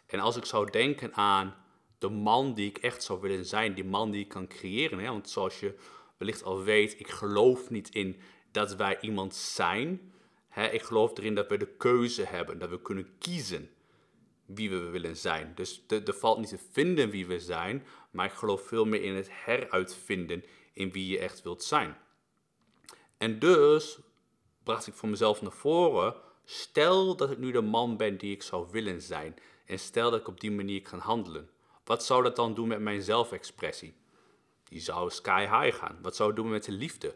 En 0.07 0.21
als 0.21 0.37
ik 0.37 0.45
zou 0.45 0.71
denken 0.71 1.15
aan 1.15 1.55
de 1.99 2.09
man 2.09 2.55
die 2.55 2.69
ik 2.69 2.79
echt 2.79 3.03
zou 3.03 3.21
willen 3.21 3.47
zijn, 3.47 3.75
die 3.75 3.85
man 3.85 4.11
die 4.11 4.21
ik 4.21 4.29
kan 4.29 4.49
creëren, 4.49 4.99
hè, 4.99 5.09
want 5.09 5.31
zoals 5.31 5.61
je 5.61 5.75
wellicht 6.17 6.43
al 6.43 6.63
weet, 6.63 7.01
ik 7.01 7.09
geloof 7.09 7.71
niet 7.71 7.89
in 7.89 8.21
dat 8.51 8.77
wij 8.77 9.01
iemand 9.01 9.35
zijn. 9.35 10.13
Hè, 10.49 10.69
ik 10.69 10.83
geloof 10.83 11.19
erin 11.19 11.35
dat 11.35 11.49
we 11.49 11.57
de 11.57 11.77
keuze 11.77 12.25
hebben, 12.25 12.59
dat 12.59 12.71
we 12.71 12.83
kunnen 12.83 13.19
kiezen 13.19 13.71
wie 14.47 14.71
we 14.71 14.77
willen 14.77 15.17
zijn. 15.17 15.53
Dus 15.55 15.85
er 15.89 16.15
valt 16.15 16.39
niet 16.39 16.49
te 16.49 16.59
vinden 16.71 17.11
wie 17.11 17.27
we 17.27 17.41
zijn, 17.41 17.87
maar 18.11 18.27
ik 18.27 18.33
geloof 18.33 18.67
veel 18.67 18.85
meer 18.85 19.03
in 19.03 19.15
het 19.15 19.29
heruitvinden 19.31 20.45
in 20.73 20.93
wie 20.93 21.07
je 21.07 21.19
echt 21.19 21.43
wilt 21.43 21.65
zijn. 21.65 21.97
En 23.21 23.39
dus 23.39 23.99
bracht 24.63 24.87
ik 24.87 24.95
voor 24.95 25.09
mezelf 25.09 25.43
naar 25.43 25.53
voren, 25.53 26.15
stel 26.45 27.17
dat 27.17 27.31
ik 27.31 27.39
nu 27.39 27.53
de 27.53 27.61
man 27.61 27.97
ben 27.97 28.17
die 28.17 28.35
ik 28.35 28.43
zou 28.43 28.67
willen 28.71 29.03
zijn 29.03 29.37
en 29.67 29.79
stel 29.79 30.11
dat 30.11 30.21
ik 30.21 30.29
op 30.29 30.41
die 30.41 30.51
manier 30.51 30.83
kan 30.83 30.99
handelen. 30.99 31.51
Wat 31.85 32.05
zou 32.05 32.23
dat 32.23 32.37
dan 32.37 32.55
doen 32.55 32.69
met 32.69 32.81
mijn 32.81 33.03
zelfexpressie? 33.03 33.95
Die 34.65 34.81
zou 34.81 35.11
sky 35.11 35.41
high 35.41 35.77
gaan. 35.77 35.99
Wat 36.03 36.17
zou 36.17 36.29
het 36.29 36.39
doen 36.39 36.51
met 36.51 36.65
de 36.65 36.73
liefde? 36.73 37.15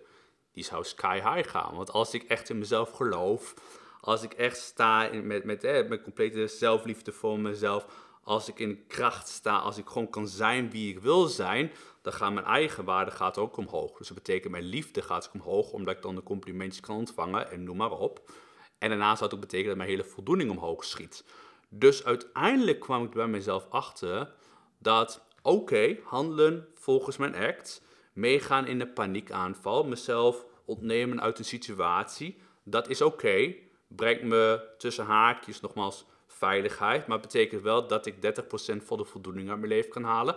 Die 0.53 0.65
zou 0.65 0.85
sky 0.85 1.15
high 1.15 1.51
gaan. 1.51 1.77
Want 1.77 1.91
als 1.91 2.15
ik 2.15 2.23
echt 2.23 2.49
in 2.49 2.59
mezelf 2.59 2.91
geloof, 2.91 3.55
als 4.01 4.23
ik 4.23 4.33
echt 4.33 4.57
sta 4.57 5.11
met, 5.13 5.45
met, 5.45 5.63
met 5.89 6.03
complete 6.03 6.47
zelfliefde 6.47 7.13
voor 7.13 7.39
mezelf, 7.39 7.87
als 8.25 8.49
ik 8.49 8.59
in 8.59 8.87
kracht 8.87 9.29
sta, 9.29 9.59
als 9.59 9.79
ik 9.79 9.89
gewoon 9.89 10.11
kan 10.11 10.29
zijn 10.29 10.71
wie 10.71 10.91
ik 10.91 10.99
wil 10.99 11.27
zijn, 11.27 11.73
dan 12.03 12.13
gaat 12.13 12.33
mijn 12.33 12.47
eigen 12.47 12.85
waarde 12.85 13.11
gaat 13.11 13.39
ook 13.39 13.57
omhoog. 13.57 13.97
Dus 13.99 14.09
dat 14.09 14.17
betekent 14.17 14.53
mijn 14.53 14.65
liefde 14.65 15.03
gaat 15.03 15.31
omhoog, 15.35 15.73
omdat 15.73 15.97
ik 15.97 16.03
dan 16.03 16.15
de 16.15 16.23
complimentjes 16.23 16.81
kan 16.81 16.97
ontvangen 16.97 17.51
en 17.51 17.65
noem 17.65 17.77
maar 17.77 17.91
op. 17.91 18.31
En 18.79 18.89
daarna 18.89 19.13
zou 19.13 19.25
het 19.25 19.35
ook 19.35 19.41
betekenen 19.41 19.69
dat 19.69 19.77
mijn 19.77 19.89
hele 19.89 20.05
voldoening 20.05 20.51
omhoog 20.51 20.85
schiet. 20.85 21.25
Dus 21.69 22.05
uiteindelijk 22.05 22.81
kwam 22.81 23.05
ik 23.05 23.11
bij 23.11 23.27
mezelf 23.27 23.67
achter 23.71 24.35
dat, 24.79 25.27
oké, 25.43 25.97
handelen 26.05 26.69
volgens 26.75 27.17
mijn 27.17 27.35
act, 27.35 27.83
meegaan 28.13 28.67
in 28.67 28.79
de 28.79 28.89
paniekaanval, 28.89 29.85
mezelf 29.85 30.45
ontnemen 30.65 31.21
uit 31.21 31.39
een 31.39 31.45
situatie, 31.45 32.39
dat 32.65 32.89
is 32.89 33.03
oké. 33.03 33.55
Brengt 33.89 34.23
me 34.23 34.69
tussen 34.79 35.05
haakjes 35.05 35.61
nogmaals 35.61 36.07
veiligheid, 36.35 37.07
maar 37.07 37.21
betekent 37.21 37.63
wel 37.63 37.87
dat 37.87 38.07
ik 38.07 38.15
30% 38.15 38.77
volle 38.77 39.05
voldoening 39.05 39.49
uit 39.49 39.59
mijn 39.59 39.71
leven 39.71 39.91
kan 39.91 40.05
halen. 40.05 40.37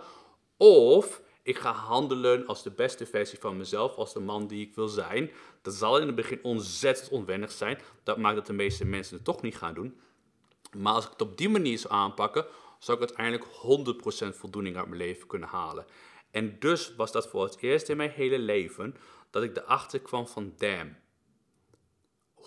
Of 0.57 1.21
ik 1.43 1.57
ga 1.57 1.71
handelen 1.71 2.45
als 2.45 2.63
de 2.63 2.71
beste 2.71 3.05
versie 3.05 3.39
van 3.39 3.57
mezelf, 3.57 3.95
als 3.95 4.13
de 4.13 4.19
man 4.19 4.47
die 4.47 4.67
ik 4.67 4.75
wil 4.75 4.87
zijn. 4.87 5.31
Dat 5.61 5.73
zal 5.73 5.99
in 5.99 6.07
het 6.07 6.15
begin 6.15 6.43
ontzettend 6.43 7.09
onwennig 7.09 7.51
zijn. 7.51 7.79
Dat 8.03 8.17
maakt 8.17 8.35
dat 8.35 8.45
de 8.45 8.53
meeste 8.53 8.85
mensen 8.85 9.15
het 9.15 9.25
toch 9.25 9.41
niet 9.41 9.57
gaan 9.57 9.73
doen. 9.73 9.99
Maar 10.77 10.93
als 10.93 11.05
ik 11.05 11.11
het 11.11 11.21
op 11.21 11.37
die 11.37 11.49
manier 11.49 11.77
zou 11.77 11.93
aanpakken, 11.93 12.45
zou 12.79 13.01
ik 13.01 13.07
uiteindelijk 13.07 13.45
100% 14.33 14.37
voldoening 14.37 14.77
uit 14.77 14.87
mijn 14.87 15.01
leven 15.01 15.27
kunnen 15.27 15.49
halen. 15.49 15.85
En 16.31 16.59
dus 16.59 16.95
was 16.95 17.11
dat 17.11 17.27
voor 17.27 17.43
het 17.43 17.57
eerst 17.61 17.89
in 17.89 17.97
mijn 17.97 18.11
hele 18.11 18.39
leven 18.39 18.95
dat 19.29 19.43
ik 19.43 19.57
erachter 19.57 19.99
kwam 19.99 20.27
van 20.27 20.53
damn. 20.57 20.97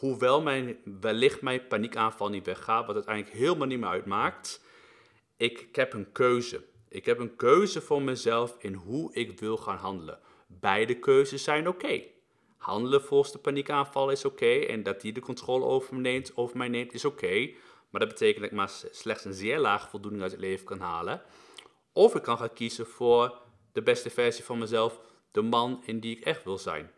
Hoewel 0.01 0.43
mijn, 0.43 0.79
wellicht 1.01 1.43
mijn 1.43 1.67
paniekaanval 1.67 2.29
niet 2.29 2.47
weggaat, 2.47 2.87
wat 2.87 2.95
uiteindelijk 2.95 3.37
helemaal 3.37 3.67
niet 3.67 3.81
meer 3.81 3.89
uitmaakt. 3.89 4.65
Ik, 5.37 5.69
heb 5.73 5.93
een 5.93 6.13
keuze. 6.13 6.65
Ik 6.89 7.05
heb 7.07 7.19
een 7.19 7.37
keuze 7.37 7.81
voor 7.81 8.03
mezelf 8.03 8.57
in 8.59 8.75
hoe 8.75 9.15
ik 9.15 9.41
wil 9.41 9.57
gaan 9.57 9.77
handelen. 9.77 10.19
Beide 10.47 10.95
keuzes 10.99 11.45
zijn 11.45 11.69
oké. 11.69 12.03
Handelen 12.57 13.03
volgens 13.03 13.33
de 13.33 13.39
paniekaanval 13.39 14.11
is 14.11 14.25
oké 14.25 14.51
en 14.51 14.83
dat 14.83 15.01
die 15.01 15.13
de 15.13 15.21
controle 15.21 15.65
over, 15.65 15.95
me 15.95 16.01
neemt, 16.01 16.55
mij 16.55 16.69
neemt 16.69 16.93
is 16.93 17.05
oké. 17.05 17.51
Maar 17.91 18.01
dat 18.01 18.09
betekent 18.09 18.41
dat 18.41 18.51
ik 18.51 18.57
maar 18.57 18.71
slechts 18.91 19.25
een 19.25 19.35
zeer 19.35 19.59
lage 19.59 19.89
voldoening 19.89 20.23
uit 20.23 20.33
het 20.33 20.41
leven 20.41 20.67
kan 20.67 20.81
halen. 20.81 21.23
Of 21.93 22.15
ik 22.15 22.23
kan 22.23 22.39
gaan 22.39 22.53
kiezen 22.53 22.87
voor 22.87 23.39
de 23.73 23.83
beste 23.83 24.11
versie 24.11 24.45
van 24.45 24.59
mezelf, 24.59 25.01
de 25.31 25.43
man 25.43 25.83
in 25.85 26.01
die 26.01 26.17
ik 26.17 26.25
echt 26.25 26.45
wil 26.45 26.59
zijn. 26.59 26.91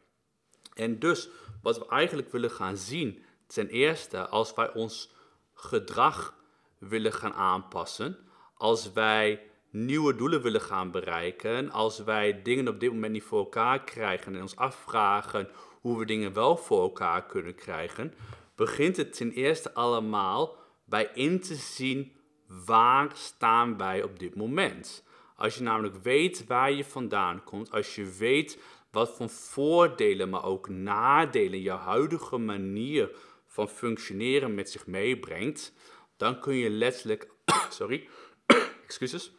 En 0.75 0.99
dus, 0.99 1.29
wat 1.63 1.79
we 1.79 1.89
eigenlijk 1.89 2.33
willen 2.33 2.51
gaan 2.51 2.77
zien, 2.77 3.23
ten 3.47 3.69
eerste, 3.69 4.29
als 4.29 4.55
wij 4.55 4.73
ons 4.73 5.13
gedrag 5.55 6.35
willen 6.79 7.13
gaan 7.13 7.35
aanpassen, 7.35 8.19
als 8.55 8.93
wij 8.93 9.41
nieuwe 9.71 10.15
doelen 10.15 10.43
willen 10.43 10.61
gaan 10.61 10.91
bereiken, 10.91 11.71
als 11.71 11.99
wij 11.99 12.43
dingen 12.43 12.69
op 12.69 12.81
dit 12.81 12.93
moment 12.93 13.13
niet 13.13 13.23
voor 13.23 13.39
elkaar 13.39 13.85
krijgen 13.85 14.35
en 14.35 14.41
ons 14.41 14.57
afvragen 14.57 15.49
hoe 15.81 15.99
we 15.99 16.05
dingen 16.05 16.33
wel 16.33 16.57
voor 16.57 16.83
elkaar 16.83 17.27
kunnen 17.27 17.55
krijgen, 17.55 18.15
begint 18.57 18.97
het 18.97 19.17
ten 19.17 19.31
eerste 19.31 19.75
allemaal 19.75 20.57
bij 20.85 21.11
in 21.15 21.41
te 21.41 21.55
zien 21.55 22.13
waar 22.47 23.11
staan 23.15 23.77
wij 23.77 24.03
op 24.03 24.19
dit 24.19 24.35
moment. 24.35 25.05
Als 25.37 25.55
je 25.55 25.63
namelijk 25.63 25.97
weet 26.03 26.47
waar 26.47 26.73
je 26.73 26.85
vandaan 26.85 27.45
komt, 27.45 27.71
als 27.71 27.95
je 27.95 28.05
weet 28.19 28.59
wat 28.93 29.17
voor 29.17 29.29
voordelen, 29.29 30.29
maar 30.29 30.45
ook 30.45 30.69
nadelen 30.69 31.63
je 31.63 31.71
huidige 31.71 32.37
manier 32.39 33.11
van 33.47 33.69
functioneren 33.69 34.55
met 34.55 34.71
zich 34.71 34.87
meebrengt, 34.87 35.73
dan 36.17 36.41
kun 36.41 36.55
je 36.55 36.71
letterlijk, 36.71 37.31
sorry, 37.79 38.09
excuses, 38.85 39.33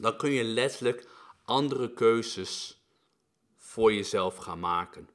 dan 0.00 0.16
kun 0.16 0.30
je 0.30 0.44
letterlijk 0.44 1.06
andere 1.44 1.92
keuzes 1.92 2.82
voor 3.56 3.92
jezelf 3.92 4.36
gaan 4.36 4.60
maken. 4.60 5.08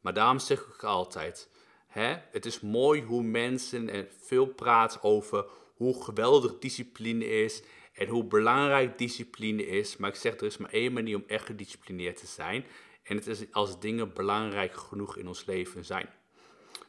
Maar 0.00 0.14
daarom 0.14 0.38
zeg 0.38 0.60
ik 0.60 0.84
altijd, 0.84 1.50
hè, 1.86 2.16
het 2.30 2.46
is 2.46 2.60
mooi 2.60 3.02
hoe 3.02 3.22
mensen 3.22 3.88
en 3.88 4.08
veel 4.20 4.46
praten 4.46 5.02
over 5.02 5.46
hoe 5.74 6.04
geweldig 6.04 6.58
discipline 6.58 7.26
is 7.26 7.62
en 7.92 8.08
hoe 8.08 8.24
belangrijk 8.24 8.98
discipline 8.98 9.66
is. 9.66 9.96
Maar 9.96 10.10
ik 10.10 10.16
zeg, 10.16 10.36
er 10.36 10.46
is 10.46 10.56
maar 10.56 10.72
één 10.72 10.92
manier 10.92 11.16
om 11.16 11.24
echt 11.26 11.46
gedisciplineerd 11.46 12.16
te 12.16 12.26
zijn. 12.26 12.64
En 13.04 13.16
het 13.16 13.26
is 13.26 13.52
als 13.52 13.80
dingen 13.80 14.12
belangrijk 14.12 14.74
genoeg 14.74 15.16
in 15.16 15.28
ons 15.28 15.44
leven 15.44 15.84
zijn. 15.84 16.08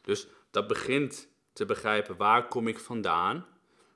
Dus 0.02 0.26
dat 0.50 0.66
begint 0.66 1.28
te 1.52 1.64
begrijpen, 1.66 2.16
waar 2.16 2.48
kom 2.48 2.68
ik 2.68 2.78
vandaan? 2.78 3.46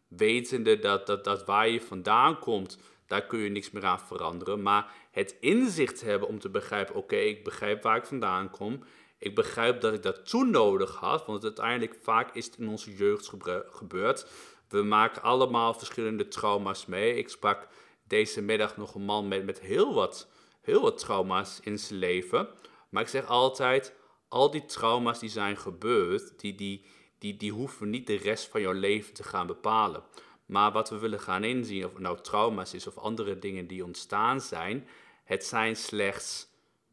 Wetende 0.09 0.79
dat, 0.79 1.07
dat, 1.07 1.25
dat 1.25 1.45
waar 1.45 1.69
je 1.69 1.81
vandaan 1.81 2.39
komt, 2.39 2.79
daar 3.07 3.27
kun 3.27 3.39
je 3.39 3.51
niks 3.51 3.71
meer 3.71 3.85
aan 3.85 4.01
veranderen. 4.01 4.63
Maar 4.63 4.93
het 5.11 5.37
inzicht 5.41 6.01
hebben 6.01 6.29
om 6.29 6.39
te 6.39 6.49
begrijpen, 6.49 6.95
oké, 6.95 7.17
ik 7.17 7.45
begrijp 7.45 7.83
waar 7.83 7.97
ik 7.97 8.05
vandaan 8.05 8.51
kom. 8.51 8.85
Ik 9.19 9.35
begrijp 9.35 9.81
dat 9.81 9.95
ik 9.95 10.03
dat 10.03 10.29
toen 10.29 10.51
nodig 10.51 10.95
had, 10.95 11.27
want 11.27 11.45
uiteindelijk 11.45 11.97
vaak 12.03 12.35
is 12.35 12.47
het 12.47 12.57
in 12.57 12.69
onze 12.69 12.97
jeugd 12.97 13.33
gebeurd 13.71 14.27
We 14.69 14.83
maken 14.83 15.23
allemaal 15.23 15.75
verschillende 15.75 16.29
trauma's 16.29 16.87
mee. 16.87 17.17
Ik 17.17 17.29
sprak 17.29 17.69
deze 18.05 18.43
middag 18.43 18.77
nog 18.77 18.95
een 18.95 19.03
man 19.03 19.29
met, 19.29 19.45
met 19.45 19.61
heel, 19.61 19.95
wat, 19.95 20.29
heel 20.61 20.83
wat 20.83 20.99
trauma's 20.99 21.61
in 21.63 21.79
zijn 21.79 21.99
leven. 21.99 22.49
Maar 22.89 23.03
ik 23.03 23.09
zeg 23.09 23.27
altijd, 23.27 23.95
al 24.29 24.51
die 24.51 24.65
trauma's 24.65 25.19
die 25.19 25.29
zijn 25.29 25.57
gebeurd, 25.57 26.41
die, 26.41 26.55
die, 26.55 26.85
die, 27.19 27.37
die 27.37 27.53
hoeven 27.53 27.91
niet 27.91 28.07
de 28.07 28.17
rest 28.17 28.49
van 28.49 28.61
jouw 28.61 28.73
leven 28.73 29.15
te 29.15 29.23
gaan 29.23 29.47
bepalen. 29.47 30.03
Maar 30.47 30.73
wat 30.73 30.91
we 30.91 30.99
willen 30.99 31.21
gaan 31.21 31.45
inzien, 31.45 31.85
of 31.85 31.93
het 31.93 32.03
nou 32.03 32.21
trauma's 32.21 32.75
is 32.75 32.87
of 32.87 32.99
andere 32.99 33.39
dingen 33.39 33.67
die 33.67 33.85
ontstaan 33.85 34.41
zijn, 34.41 34.89
het 35.25 35.45
zijn 35.45 35.77
slechts 35.77 36.49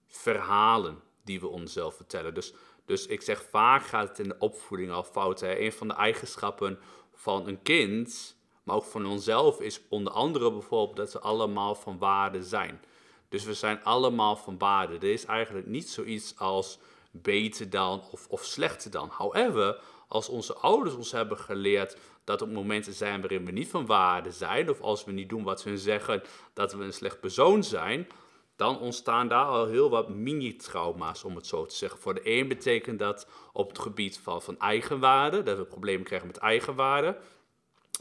verhalen 0.07 1.01
die 1.23 1.39
we 1.39 1.47
onszelf 1.47 1.95
vertellen. 1.95 2.33
Dus, 2.33 2.53
dus 2.85 3.05
ik 3.05 3.21
zeg 3.21 3.43
vaak 3.49 3.85
gaat 3.85 4.07
het 4.07 4.19
in 4.19 4.27
de 4.27 4.37
opvoeding 4.39 4.91
al 4.91 5.03
fout. 5.03 5.39
Hè? 5.39 5.59
Een 5.59 5.71
van 5.71 5.87
de 5.87 5.93
eigenschappen 5.93 6.79
van 7.13 7.47
een 7.47 7.61
kind, 7.61 8.37
maar 8.63 8.75
ook 8.75 8.83
van 8.83 9.05
onszelf, 9.05 9.61
is 9.61 9.81
onder 9.89 10.13
andere 10.13 10.51
bijvoorbeeld 10.51 10.97
dat 10.97 11.13
we 11.13 11.19
allemaal 11.19 11.75
van 11.75 11.97
waarde 11.97 12.43
zijn. 12.43 12.81
Dus 13.29 13.43
we 13.43 13.53
zijn 13.53 13.83
allemaal 13.83 14.35
van 14.35 14.57
waarde. 14.57 14.95
Er 14.95 15.13
is 15.13 15.25
eigenlijk 15.25 15.67
niet 15.67 15.89
zoiets 15.89 16.37
als 16.37 16.79
beter 17.11 17.69
dan 17.69 18.03
of, 18.11 18.27
of 18.29 18.43
slechter 18.43 18.91
dan. 18.91 19.09
However, 19.09 19.79
als 20.07 20.29
onze 20.29 20.53
ouders 20.53 20.95
ons 20.95 21.11
hebben 21.11 21.37
geleerd 21.37 21.97
dat 22.23 22.41
er 22.41 22.47
momenten 22.47 22.93
zijn 22.93 23.21
waarin 23.21 23.45
we 23.45 23.51
niet 23.51 23.69
van 23.69 23.85
waarde 23.85 24.31
zijn, 24.31 24.69
of 24.69 24.81
als 24.81 25.05
we 25.05 25.11
niet 25.11 25.29
doen 25.29 25.43
wat 25.43 25.61
ze 25.61 25.77
zeggen, 25.77 26.21
dat 26.53 26.73
we 26.73 26.83
een 26.83 26.93
slecht 26.93 27.19
persoon 27.19 27.63
zijn, 27.63 28.07
dan 28.55 28.79
ontstaan 28.79 29.27
daar 29.27 29.45
al 29.45 29.65
heel 29.65 29.89
wat 29.89 30.09
mini-trauma's, 30.09 31.23
om 31.23 31.35
het 31.35 31.47
zo 31.47 31.65
te 31.65 31.75
zeggen. 31.75 31.99
Voor 31.99 32.13
de 32.13 32.21
een 32.23 32.47
betekent 32.47 32.99
dat 32.99 33.27
op 33.53 33.69
het 33.69 33.79
gebied 33.79 34.19
van, 34.23 34.41
van 34.41 34.59
eigenwaarde, 34.59 35.43
dat 35.43 35.57
we 35.57 35.65
problemen 35.65 36.05
krijgen 36.05 36.27
met 36.27 36.37
eigenwaarde. 36.37 37.17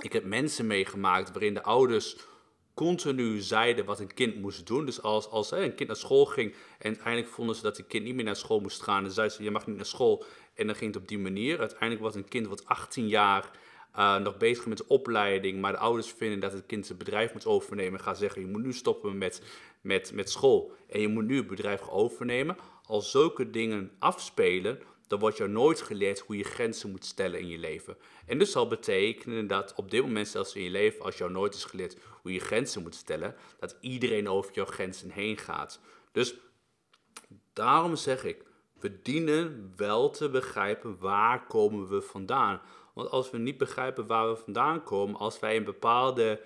Ik 0.03 0.13
heb 0.13 0.25
mensen 0.25 0.67
meegemaakt 0.67 1.33
waarin 1.33 1.55
de 1.55 1.63
ouders 1.63 2.17
continu 2.77 3.41
zeiden 3.41 3.85
wat 3.85 4.01
een 4.01 4.15
kind 4.15 4.41
moest 4.41 4.67
doen. 4.67 4.85
Dus 4.85 5.03
als, 5.03 5.29
als 5.29 5.51
een 5.51 5.75
kind 5.75 5.89
naar 5.89 5.99
school 5.99 6.25
ging 6.25 6.53
en 6.79 6.87
uiteindelijk 6.87 7.29
vonden 7.29 7.57
ze 7.57 7.63
dat 7.63 7.79
een 7.79 7.87
kind 7.87 8.05
niet 8.05 8.15
meer 8.15 8.25
naar 8.25 8.37
school 8.37 8.61
moest 8.61 8.83
gaan, 8.83 9.03
dan 9.03 9.13
zeiden 9.13 9.37
ze, 9.37 9.43
je 9.43 9.51
mag 9.51 9.67
niet 9.67 9.77
naar 9.77 9.87
school. 9.87 10.25
En 10.55 10.67
dan 10.67 10.77
ging 10.77 10.95
het 10.95 11.03
op 11.03 11.09
die 11.09 11.19
manier. 11.19 11.59
Uiteindelijk 11.59 12.01
was 12.01 12.15
een 12.15 12.29
kind 12.29 12.47
wat 12.47 12.67
18 12.67 13.09
jaar 13.09 13.51
uh, 13.97 14.17
nog 14.17 14.37
bezig 14.37 14.67
met 14.67 14.79
de 14.79 14.89
opleiding, 14.89 15.61
maar 15.61 15.73
de 15.73 15.79
ouders 15.79 16.11
vinden 16.11 16.41
dat 16.41 16.53
het 16.53 16.67
kind 16.67 16.87
zijn 16.87 16.99
bedrijf 16.99 17.33
moet 17.33 17.47
overnemen. 17.47 18.01
Gaan 18.01 18.17
zeggen, 18.17 18.41
je 18.41 18.47
moet 18.47 18.63
nu 18.63 18.73
stoppen 18.73 19.19
met, 19.19 19.43
met, 19.81 20.13
met 20.15 20.31
school 20.31 20.73
en 20.89 21.01
je 21.01 21.09
moet 21.09 21.25
nu 21.25 21.37
het 21.37 21.47
bedrijf 21.47 21.81
gaan 21.81 21.91
overnemen. 21.91 22.57
Als 22.87 23.11
zulke 23.11 23.51
dingen 23.51 23.91
afspelen, 23.99 24.79
dan 25.07 25.19
wordt 25.19 25.37
jou 25.37 25.51
nooit 25.51 25.81
geleerd 25.81 26.19
hoe 26.19 26.37
je 26.37 26.45
grenzen 26.45 26.91
moet 26.91 27.05
stellen 27.05 27.41
in 27.41 27.49
je 27.49 27.59
leven. 27.59 27.97
En 28.27 28.39
dus 28.39 28.51
zal 28.51 28.69
betekenen 28.69 29.47
dat 29.47 29.75
op 29.77 29.91
dit 29.91 30.03
moment 30.03 30.29
zelfs 30.29 30.55
in 30.55 30.63
je 30.63 30.71
leven, 30.71 31.05
als 31.05 31.19
jou 31.19 31.31
nooit 31.31 31.55
is 31.55 31.65
geleerd 31.65 31.97
hoe 32.23 32.33
je 32.33 32.41
grenzen 32.41 32.83
moet 32.83 32.95
stellen, 32.95 33.35
dat 33.59 33.77
iedereen 33.81 34.29
over 34.29 34.55
jouw 34.55 34.65
grenzen 34.65 35.11
heen 35.11 35.37
gaat. 35.37 35.81
Dus 36.13 36.35
daarom 37.53 37.97
zeg 37.97 38.25
ik, 38.25 38.45
we 38.81 39.03
dienen 39.03 39.73
wel 39.77 40.11
te 40.11 40.29
begrijpen 40.29 40.99
waar 40.99 41.47
komen 41.47 41.89
we 41.89 42.01
vandaan. 42.01 42.61
Want 42.95 43.11
als 43.11 43.31
we 43.31 43.39
niet 43.39 43.59
begrijpen 43.59 44.07
waar 44.07 44.29
we 44.29 44.37
vandaan 44.37 44.83
komen, 44.83 45.17
als 45.17 45.39
wij 45.39 45.55
in 45.55 45.65
bepaalde 45.65 46.41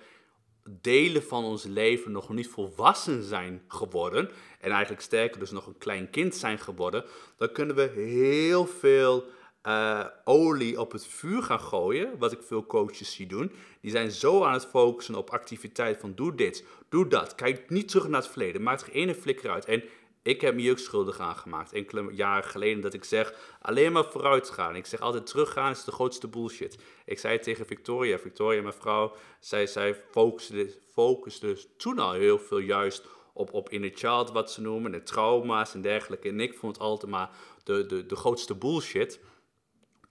delen 0.63 1.23
van 1.23 1.43
ons 1.43 1.63
leven 1.63 2.11
nog 2.11 2.29
niet 2.29 2.47
volwassen 2.47 3.23
zijn 3.23 3.61
geworden, 3.67 4.29
en 4.59 4.71
eigenlijk 4.71 5.01
sterker 5.01 5.39
dus 5.39 5.51
nog 5.51 5.67
een 5.67 5.77
klein 5.77 6.09
kind 6.09 6.35
zijn 6.35 6.59
geworden, 6.59 7.05
dan 7.37 7.51
kunnen 7.51 7.75
we 7.75 7.91
heel 7.95 8.65
veel 8.65 9.25
uh, 9.67 10.05
olie 10.23 10.79
op 10.79 10.91
het 10.91 11.05
vuur 11.05 11.43
gaan 11.43 11.59
gooien, 11.59 12.17
wat 12.17 12.31
ik 12.31 12.41
veel 12.41 12.65
coaches 12.65 13.13
zie 13.13 13.27
doen. 13.27 13.51
Die 13.81 13.91
zijn 13.91 14.11
zo 14.11 14.43
aan 14.43 14.53
het 14.53 14.65
focussen 14.65 15.15
op 15.15 15.29
activiteit 15.29 15.99
van 15.99 16.15
doe 16.15 16.35
dit, 16.35 16.65
doe 16.89 17.07
dat, 17.07 17.35
kijk 17.35 17.69
niet 17.69 17.87
terug 17.87 18.07
naar 18.07 18.21
het 18.21 18.29
verleden, 18.29 18.63
maak 18.63 18.81
er 18.81 18.91
ene 18.91 19.15
flikker 19.15 19.49
uit. 19.49 19.65
En 19.65 19.83
ik 20.23 20.41
heb 20.41 20.55
me 20.55 20.61
hier 20.61 20.71
ook 20.71 20.77
schuldig 20.77 21.19
aan 21.19 21.35
gemaakt, 21.35 21.73
enkele 21.73 22.13
jaren 22.13 22.49
geleden, 22.49 22.81
dat 22.81 22.93
ik 22.93 23.03
zeg, 23.03 23.33
alleen 23.61 23.91
maar 23.91 24.05
vooruit 24.05 24.49
gaan. 24.49 24.75
Ik 24.75 24.85
zeg 24.85 24.99
altijd, 24.99 25.25
teruggaan 25.25 25.71
is 25.71 25.83
de 25.83 25.91
grootste 25.91 26.27
bullshit. 26.27 26.77
Ik 27.05 27.19
zei 27.19 27.39
tegen 27.39 27.65
Victoria, 27.65 28.19
Victoria, 28.19 28.61
mijn 28.61 28.73
vrouw, 28.73 29.15
zij, 29.39 29.67
zij 29.67 29.95
focuste, 29.95 30.77
focuste 30.91 31.57
toen 31.77 31.99
al 31.99 32.11
heel 32.11 32.39
veel 32.39 32.57
juist 32.57 33.05
op, 33.33 33.53
op 33.53 33.69
inner 33.69 33.91
child, 33.93 34.31
wat 34.31 34.51
ze 34.51 34.61
noemen, 34.61 34.93
en 34.93 35.03
trauma's 35.03 35.73
en 35.73 35.81
dergelijke. 35.81 36.29
En 36.29 36.39
ik 36.39 36.53
vond 36.53 36.79
altijd 36.79 37.11
maar 37.11 37.29
de, 37.63 37.85
de, 37.85 38.05
de 38.05 38.15
grootste 38.15 38.55
bullshit. 38.55 39.19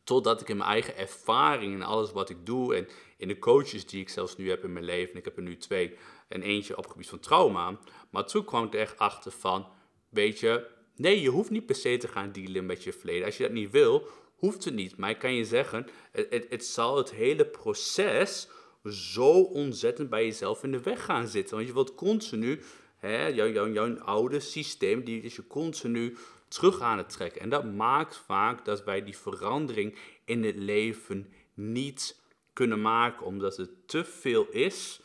Totdat 0.04 0.40
ik 0.40 0.48
in 0.48 0.56
mijn 0.56 0.70
eigen 0.70 0.96
ervaring 0.96 1.74
en 1.74 1.82
alles 1.82 2.12
wat 2.12 2.30
ik 2.30 2.46
doe 2.46 2.74
en 2.74 2.88
in 3.16 3.28
de 3.28 3.38
coaches 3.38 3.86
die 3.86 4.00
ik 4.00 4.08
zelfs 4.08 4.36
nu 4.36 4.48
heb 4.48 4.64
in 4.64 4.72
mijn 4.72 4.84
leven, 4.84 5.16
ik 5.16 5.24
heb 5.24 5.36
er 5.36 5.42
nu 5.42 5.56
twee 5.56 5.96
en 6.28 6.42
eentje 6.42 6.76
op 6.76 6.82
het 6.82 6.92
gebied 6.92 7.08
van 7.08 7.20
trauma. 7.20 7.78
Maar 8.10 8.24
toen 8.24 8.44
kwam 8.44 8.64
ik 8.64 8.74
er 8.74 8.80
echt 8.80 8.98
achter 8.98 9.32
van, 9.32 9.66
weet 10.10 10.40
je, 10.40 10.66
nee, 10.96 11.20
je 11.20 11.28
hoeft 11.28 11.50
niet 11.50 11.66
per 11.66 11.74
se 11.74 11.96
te 11.96 12.08
gaan 12.08 12.32
dealen 12.32 12.66
met 12.66 12.84
je 12.84 12.92
verleden. 12.92 13.24
Als 13.24 13.36
je 13.36 13.42
dat 13.42 13.52
niet 13.52 13.70
wil, 13.70 14.08
hoeft 14.36 14.64
het 14.64 14.74
niet. 14.74 14.96
Maar 14.96 15.10
ik 15.10 15.18
kan 15.18 15.34
je 15.34 15.44
zeggen, 15.44 15.86
het, 16.12 16.46
het, 16.48 16.64
zal 16.64 16.96
het 16.96 17.10
hele 17.10 17.46
proces 17.46 18.48
zo 18.84 19.40
ontzettend 19.40 20.10
bij 20.10 20.24
jezelf 20.24 20.62
in 20.62 20.72
de 20.72 20.80
weg 20.80 21.04
gaan 21.04 21.28
zitten. 21.28 21.56
Want 21.56 21.68
je 21.68 21.74
wilt 21.74 21.94
continu, 21.94 22.62
hè, 22.96 23.26
jouw, 23.26 23.98
oude 23.98 24.40
systeem, 24.40 25.04
die 25.04 25.22
is 25.22 25.36
je 25.36 25.46
continu 25.46 26.16
terug 26.48 26.80
aan 26.80 26.98
het 26.98 27.08
trekken. 27.08 27.40
En 27.40 27.48
dat 27.48 27.64
maakt 27.64 28.16
vaak 28.16 28.64
dat 28.64 28.84
wij 28.84 29.04
die 29.04 29.16
verandering 29.16 29.96
in 30.24 30.44
het 30.44 30.56
leven 30.56 31.32
niet 31.54 32.20
kunnen 32.52 32.80
maken, 32.80 33.26
omdat 33.26 33.56
het 33.56 33.70
te 33.88 34.04
veel 34.04 34.46
is, 34.50 35.00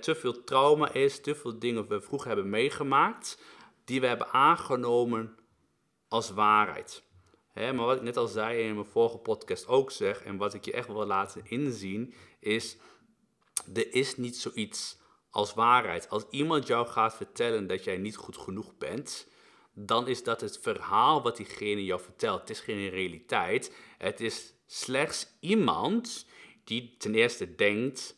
te 0.00 0.14
veel 0.14 0.44
trauma 0.44 0.92
is, 0.92 1.20
te 1.20 1.34
veel 1.34 1.58
dingen 1.58 1.88
we 1.88 2.00
vroeger 2.00 2.26
hebben 2.26 2.50
meegemaakt 2.50 3.38
die 3.86 4.00
we 4.00 4.06
hebben 4.06 4.32
aangenomen 4.32 5.38
als 6.08 6.30
waarheid. 6.30 7.02
maar 7.54 7.74
wat 7.74 7.96
ik 7.96 8.02
net 8.02 8.16
al 8.16 8.26
zei 8.26 8.60
in 8.60 8.74
mijn 8.74 8.86
vorige 8.86 9.18
podcast 9.18 9.66
ook 9.66 9.90
zeg, 9.90 10.22
en 10.22 10.36
wat 10.36 10.54
ik 10.54 10.64
je 10.64 10.72
echt 10.72 10.86
wil 10.86 11.06
laten 11.06 11.42
inzien, 11.44 12.14
is: 12.40 12.76
er 13.74 13.94
is 13.94 14.16
niet 14.16 14.36
zoiets 14.36 14.98
als 15.30 15.54
waarheid. 15.54 16.08
Als 16.08 16.24
iemand 16.30 16.66
jou 16.66 16.86
gaat 16.86 17.16
vertellen 17.16 17.66
dat 17.66 17.84
jij 17.84 17.96
niet 17.96 18.16
goed 18.16 18.36
genoeg 18.36 18.76
bent, 18.78 19.28
dan 19.72 20.08
is 20.08 20.22
dat 20.22 20.40
het 20.40 20.58
verhaal 20.62 21.22
wat 21.22 21.36
diegene 21.36 21.84
jou 21.84 22.00
vertelt. 22.00 22.40
Het 22.40 22.50
is 22.50 22.60
geen 22.60 22.88
realiteit. 22.88 23.76
Het 23.98 24.20
is 24.20 24.54
slechts 24.66 25.26
iemand 25.40 26.26
die 26.64 26.96
ten 26.98 27.14
eerste 27.14 27.54
denkt 27.54 28.16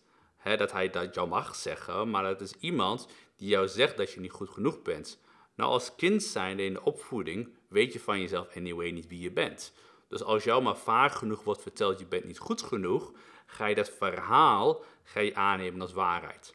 dat 0.57 0.73
hij 0.73 0.91
dat 0.91 1.15
jou 1.15 1.29
mag 1.29 1.55
zeggen, 1.55 2.11
maar 2.11 2.25
het 2.25 2.41
is 2.41 2.53
iemand 2.61 3.09
die 3.37 3.49
jou 3.49 3.69
zegt 3.69 3.97
dat 3.97 4.13
je 4.13 4.21
niet 4.21 4.31
goed 4.31 4.51
genoeg 4.51 4.83
bent. 4.83 5.21
Nou, 5.59 5.71
als 5.71 5.95
kind 5.95 6.23
zijnde 6.23 6.65
in 6.65 6.73
de 6.73 6.83
opvoeding 6.83 7.49
weet 7.69 7.93
je 7.93 8.01
van 8.01 8.21
jezelf 8.21 8.57
anyway 8.57 8.91
niet 8.91 9.09
wie 9.09 9.21
je 9.21 9.31
bent. 9.31 9.73
Dus 10.09 10.23
als 10.23 10.45
jou 10.45 10.63
maar 10.63 10.77
vaak 10.77 11.13
genoeg 11.13 11.43
wordt 11.43 11.63
verteld, 11.63 11.99
je 11.99 12.07
bent 12.07 12.25
niet 12.25 12.39
goed 12.39 12.63
genoeg, 12.63 13.13
ga 13.47 13.67
je 13.67 13.75
dat 13.75 13.91
verhaal 13.91 14.83
ga 15.03 15.21
je 15.21 15.35
aannemen 15.35 15.81
als 15.81 15.93
waarheid. 15.93 16.55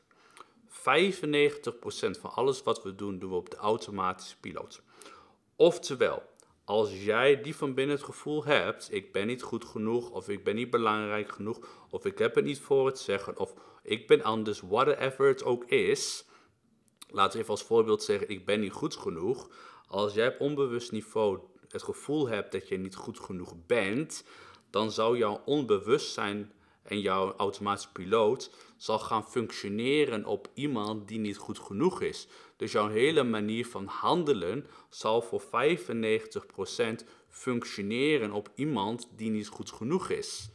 95% 0.69 0.71
van 2.19 2.33
alles 2.33 2.63
wat 2.63 2.83
we 2.83 2.95
doen, 2.95 3.19
doen 3.19 3.29
we 3.29 3.35
op 3.35 3.49
de 3.49 3.55
automatische 3.57 4.39
piloot. 4.39 4.81
Oftewel, 5.55 6.23
als 6.65 7.03
jij 7.03 7.41
die 7.41 7.55
van 7.55 7.73
binnen 7.73 7.95
het 7.95 8.05
gevoel 8.05 8.45
hebt, 8.45 8.93
ik 8.93 9.11
ben 9.11 9.27
niet 9.27 9.41
goed 9.41 9.65
genoeg, 9.65 10.09
of 10.09 10.29
ik 10.29 10.43
ben 10.43 10.55
niet 10.55 10.69
belangrijk 10.69 11.31
genoeg, 11.31 11.67
of 11.89 12.05
ik 12.05 12.17
heb 12.17 12.35
het 12.35 12.45
niet 12.45 12.59
voor 12.59 12.85
het 12.85 12.99
zeggen, 12.99 13.37
of 13.39 13.53
ik 13.81 14.07
ben 14.07 14.23
anders, 14.23 14.61
whatever 14.61 15.27
het 15.27 15.43
ook 15.43 15.65
is, 15.65 16.25
laten 17.13 17.31
we 17.31 17.37
even 17.37 17.49
als 17.49 17.63
voorbeeld 17.63 18.03
zeggen, 18.03 18.29
ik 18.29 18.45
ben 18.45 18.59
niet 18.59 18.71
goed 18.71 18.95
genoeg. 18.95 19.49
Als 19.87 20.13
jij 20.13 20.27
op 20.27 20.39
onbewust 20.39 20.91
niveau 20.91 21.39
het 21.69 21.83
gevoel 21.83 22.27
hebt 22.27 22.51
dat 22.51 22.67
je 22.67 22.77
niet 22.77 22.95
goed 22.95 23.19
genoeg 23.19 23.55
bent, 23.67 24.23
dan 24.69 24.91
zou 24.91 25.17
jouw 25.17 25.41
onbewustzijn 25.45 26.51
en 26.83 26.99
jouw 26.99 27.33
automatische 27.37 27.91
piloot 27.91 28.51
zal 28.77 28.99
gaan 28.99 29.25
functioneren 29.29 30.25
op 30.25 30.47
iemand 30.53 31.07
die 31.07 31.19
niet 31.19 31.37
goed 31.37 31.59
genoeg 31.59 32.01
is. 32.01 32.27
Dus 32.57 32.71
jouw 32.71 32.87
hele 32.87 33.23
manier 33.23 33.67
van 33.67 33.85
handelen 33.85 34.67
zal 34.89 35.21
voor 35.21 35.41
95% 35.41 35.45
functioneren 37.29 38.31
op 38.31 38.51
iemand 38.55 39.07
die 39.15 39.29
niet 39.29 39.47
goed 39.47 39.71
genoeg 39.71 40.09
is. 40.09 40.49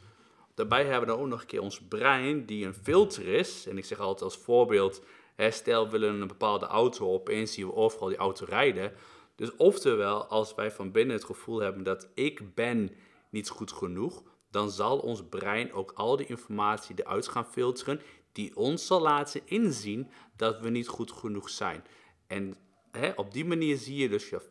Daarbij 0.55 0.83
hebben 0.83 0.99
we 0.99 1.05
dan 1.05 1.19
ook 1.19 1.27
nog 1.27 1.41
een 1.41 1.47
keer 1.47 1.61
ons 1.61 1.81
brein, 1.81 2.45
die 2.45 2.65
een 2.65 2.73
filter 2.73 3.27
is. 3.27 3.67
En 3.67 3.77
ik 3.77 3.85
zeg 3.85 3.99
altijd 3.99 4.21
als 4.21 4.37
voorbeeld, 4.37 5.01
stel, 5.47 5.85
we 5.85 5.91
willen 5.91 6.21
een 6.21 6.27
bepaalde 6.27 6.65
auto, 6.65 7.13
opeens 7.13 7.53
zien 7.53 7.65
we 7.65 7.73
overal 7.73 8.07
die 8.07 8.17
auto 8.17 8.45
rijden. 8.45 8.93
Dus 9.35 9.55
oftewel, 9.55 10.25
als 10.25 10.55
wij 10.55 10.71
van 10.71 10.91
binnen 10.91 11.15
het 11.15 11.25
gevoel 11.25 11.59
hebben 11.59 11.83
dat 11.83 12.07
ik 12.13 12.55
ben 12.55 12.91
niet 13.29 13.49
goed 13.49 13.71
genoeg, 13.71 14.23
dan 14.51 14.71
zal 14.71 14.97
ons 14.97 15.23
brein 15.29 15.73
ook 15.73 15.91
al 15.95 16.15
die 16.15 16.25
informatie 16.25 16.95
eruit 16.99 17.27
gaan 17.27 17.45
filteren 17.45 18.01
die 18.31 18.55
ons 18.55 18.85
zal 18.85 19.01
laten 19.01 19.41
inzien 19.45 20.09
dat 20.35 20.59
we 20.59 20.69
niet 20.69 20.87
goed 20.87 21.11
genoeg 21.11 21.49
zijn. 21.49 21.83
En 22.27 22.55
hè, 22.91 23.11
op 23.15 23.33
die 23.33 23.45
manier 23.45 23.77
zie 23.77 23.95
je 23.95 24.09
dus 24.09 24.29
je 24.29 24.41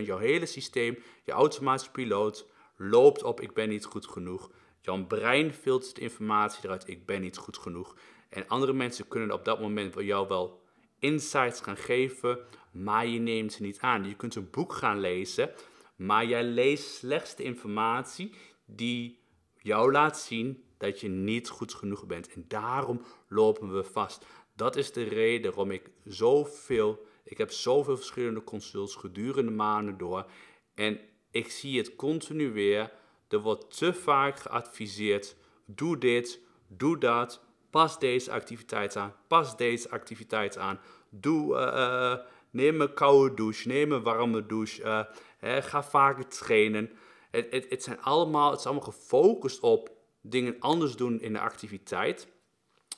95% 0.00 0.04
jouw 0.04 0.18
hele 0.18 0.46
systeem, 0.46 0.98
je 1.24 1.32
automatische 1.32 1.90
piloot, 1.90 2.46
loopt 2.76 3.22
op 3.22 3.40
ik 3.40 3.54
ben 3.54 3.68
niet 3.68 3.84
goed 3.84 4.06
genoeg. 4.06 4.50
Jouw 4.80 5.06
brein 5.06 5.54
filtert 5.54 5.98
informatie 5.98 6.64
eruit, 6.64 6.88
ik 6.88 7.06
ben 7.06 7.20
niet 7.20 7.36
goed 7.36 7.58
genoeg. 7.58 7.96
En 8.28 8.48
andere 8.48 8.72
mensen 8.72 9.08
kunnen 9.08 9.32
op 9.32 9.44
dat 9.44 9.60
moment 9.60 9.92
voor 9.92 10.04
jou 10.04 10.28
wel 10.28 10.62
insights 10.98 11.60
gaan 11.60 11.76
geven, 11.76 12.38
maar 12.72 13.06
je 13.06 13.18
neemt 13.18 13.52
ze 13.52 13.62
niet 13.62 13.78
aan. 13.80 14.08
Je 14.08 14.14
kunt 14.14 14.34
een 14.34 14.50
boek 14.50 14.72
gaan 14.72 15.00
lezen, 15.00 15.50
maar 15.96 16.26
jij 16.26 16.44
leest 16.44 16.94
slechts 16.94 17.36
de 17.36 17.42
informatie 17.42 18.34
die 18.66 19.18
jou 19.56 19.92
laat 19.92 20.18
zien 20.18 20.64
dat 20.78 21.00
je 21.00 21.08
niet 21.08 21.48
goed 21.48 21.74
genoeg 21.74 22.06
bent. 22.06 22.32
En 22.32 22.44
daarom 22.48 23.02
lopen 23.28 23.74
we 23.74 23.84
vast. 23.84 24.24
Dat 24.56 24.76
is 24.76 24.92
de 24.92 25.02
reden 25.02 25.50
waarom 25.50 25.70
ik 25.70 25.90
zoveel, 26.04 27.06
ik 27.24 27.38
heb 27.38 27.50
zoveel 27.50 27.96
verschillende 27.96 28.44
consults 28.44 28.94
gedurende 28.94 29.50
maanden 29.50 29.98
door. 29.98 30.30
En 30.74 31.00
ik 31.30 31.50
zie 31.50 31.78
het 31.78 31.96
continu 31.96 32.52
weer. 32.52 32.92
Er 33.28 33.40
wordt 33.40 33.76
te 33.78 33.92
vaak 33.94 34.38
geadviseerd, 34.38 35.36
doe 35.64 35.98
dit, 35.98 36.40
doe 36.66 36.98
dat, 36.98 37.42
pas 37.70 37.98
deze 37.98 38.32
activiteit 38.32 38.96
aan, 38.96 39.14
pas 39.26 39.56
deze 39.56 39.90
activiteit 39.90 40.58
aan. 40.58 40.80
Doe, 41.10 41.54
uh, 41.54 42.14
neem 42.50 42.80
een 42.80 42.94
koude 42.94 43.34
douche, 43.34 43.68
neem 43.68 43.92
een 43.92 44.02
warme 44.02 44.46
douche, 44.46 45.06
uh, 45.40 45.56
ga 45.62 45.82
vaker 45.82 46.28
trainen. 46.28 46.90
Het, 47.30 47.46
het, 47.50 47.66
het, 47.68 47.82
zijn 47.82 48.00
allemaal, 48.00 48.50
het 48.50 48.60
is 48.60 48.66
allemaal 48.66 48.84
gefocust 48.84 49.60
op 49.60 49.90
dingen 50.20 50.56
anders 50.58 50.96
doen 50.96 51.20
in 51.20 51.32
de 51.32 51.40
activiteit. 51.40 52.28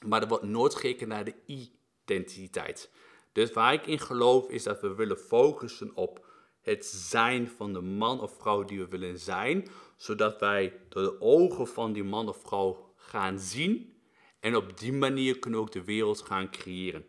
Maar 0.07 0.23
er 0.23 0.29
wordt 0.29 0.45
nooit 0.45 0.75
gekeken 0.75 1.09
naar 1.09 1.25
de 1.25 1.35
identiteit. 1.47 2.91
Dus 3.33 3.53
waar 3.53 3.73
ik 3.73 3.87
in 3.87 3.99
geloof 3.99 4.49
is 4.49 4.63
dat 4.63 4.81
we 4.81 4.95
willen 4.95 5.19
focussen 5.19 5.91
op 5.95 6.27
het 6.61 6.87
zijn 6.87 7.49
van 7.49 7.73
de 7.73 7.81
man 7.81 8.21
of 8.21 8.37
vrouw 8.39 8.65
die 8.65 8.79
we 8.79 8.89
willen 8.89 9.19
zijn. 9.19 9.69
Zodat 9.97 10.41
wij 10.41 10.81
door 10.89 11.03
de 11.03 11.21
ogen 11.21 11.67
van 11.67 11.93
die 11.93 12.05
man 12.05 12.29
of 12.29 12.41
vrouw 12.41 12.93
gaan 12.97 13.39
zien. 13.39 14.00
En 14.41 14.57
op 14.57 14.79
die 14.79 14.93
manier 14.93 15.39
kunnen 15.39 15.61
we 15.61 15.67
ook 15.67 15.73
de 15.73 15.85
wereld 15.85 16.23
gaan 16.23 16.51
creëren. 16.51 17.07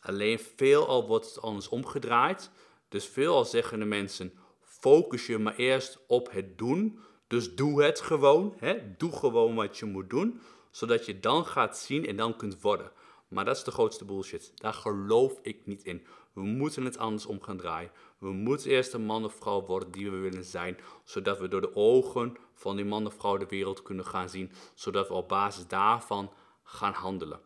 Alleen 0.00 0.38
veelal 0.38 1.06
wordt 1.06 1.26
het 1.26 1.42
anders 1.42 1.68
omgedraaid. 1.68 2.50
Dus 2.88 3.06
veelal 3.06 3.44
zeggen 3.44 3.78
de 3.78 3.84
mensen, 3.84 4.32
focus 4.60 5.26
je 5.26 5.38
maar 5.38 5.56
eerst 5.56 5.98
op 6.06 6.30
het 6.30 6.58
doen. 6.58 6.98
Dus 7.26 7.54
doe 7.54 7.82
het 7.82 8.00
gewoon. 8.00 8.54
Hè? 8.58 8.96
Doe 8.96 9.12
gewoon 9.12 9.54
wat 9.54 9.78
je 9.78 9.84
moet 9.84 10.10
doen. 10.10 10.40
Zodat 10.70 11.06
je 11.06 11.20
dan 11.20 11.46
gaat 11.46 11.78
zien 11.78 12.06
en 12.06 12.16
dan 12.16 12.36
kunt 12.36 12.60
worden. 12.60 12.92
Maar 13.28 13.44
dat 13.44 13.56
is 13.56 13.64
de 13.64 13.70
grootste 13.70 14.04
bullshit. 14.04 14.52
Daar 14.54 14.74
geloof 14.74 15.38
ik 15.42 15.66
niet 15.66 15.82
in. 15.82 16.06
We 16.32 16.42
moeten 16.42 16.84
het 16.84 16.98
anders 16.98 17.26
om 17.26 17.42
gaan 17.42 17.56
draaien. 17.56 17.90
We 18.18 18.32
moeten 18.32 18.70
eerst 18.70 18.92
een 18.92 19.04
man 19.04 19.24
of 19.24 19.34
vrouw 19.34 19.66
worden 19.66 19.90
die 19.90 20.10
we 20.10 20.16
willen 20.16 20.44
zijn. 20.44 20.78
Zodat 21.04 21.38
we 21.38 21.48
door 21.48 21.60
de 21.60 21.76
ogen 21.76 22.36
van 22.54 22.76
die 22.76 22.84
man 22.84 23.06
of 23.06 23.14
vrouw 23.14 23.36
de 23.36 23.46
wereld 23.46 23.82
kunnen 23.82 24.06
gaan 24.06 24.28
zien. 24.28 24.52
Zodat 24.74 25.08
we 25.08 25.14
op 25.14 25.28
basis 25.28 25.66
daarvan 25.66 26.32
gaan 26.70 26.92
handelen. 26.92 27.40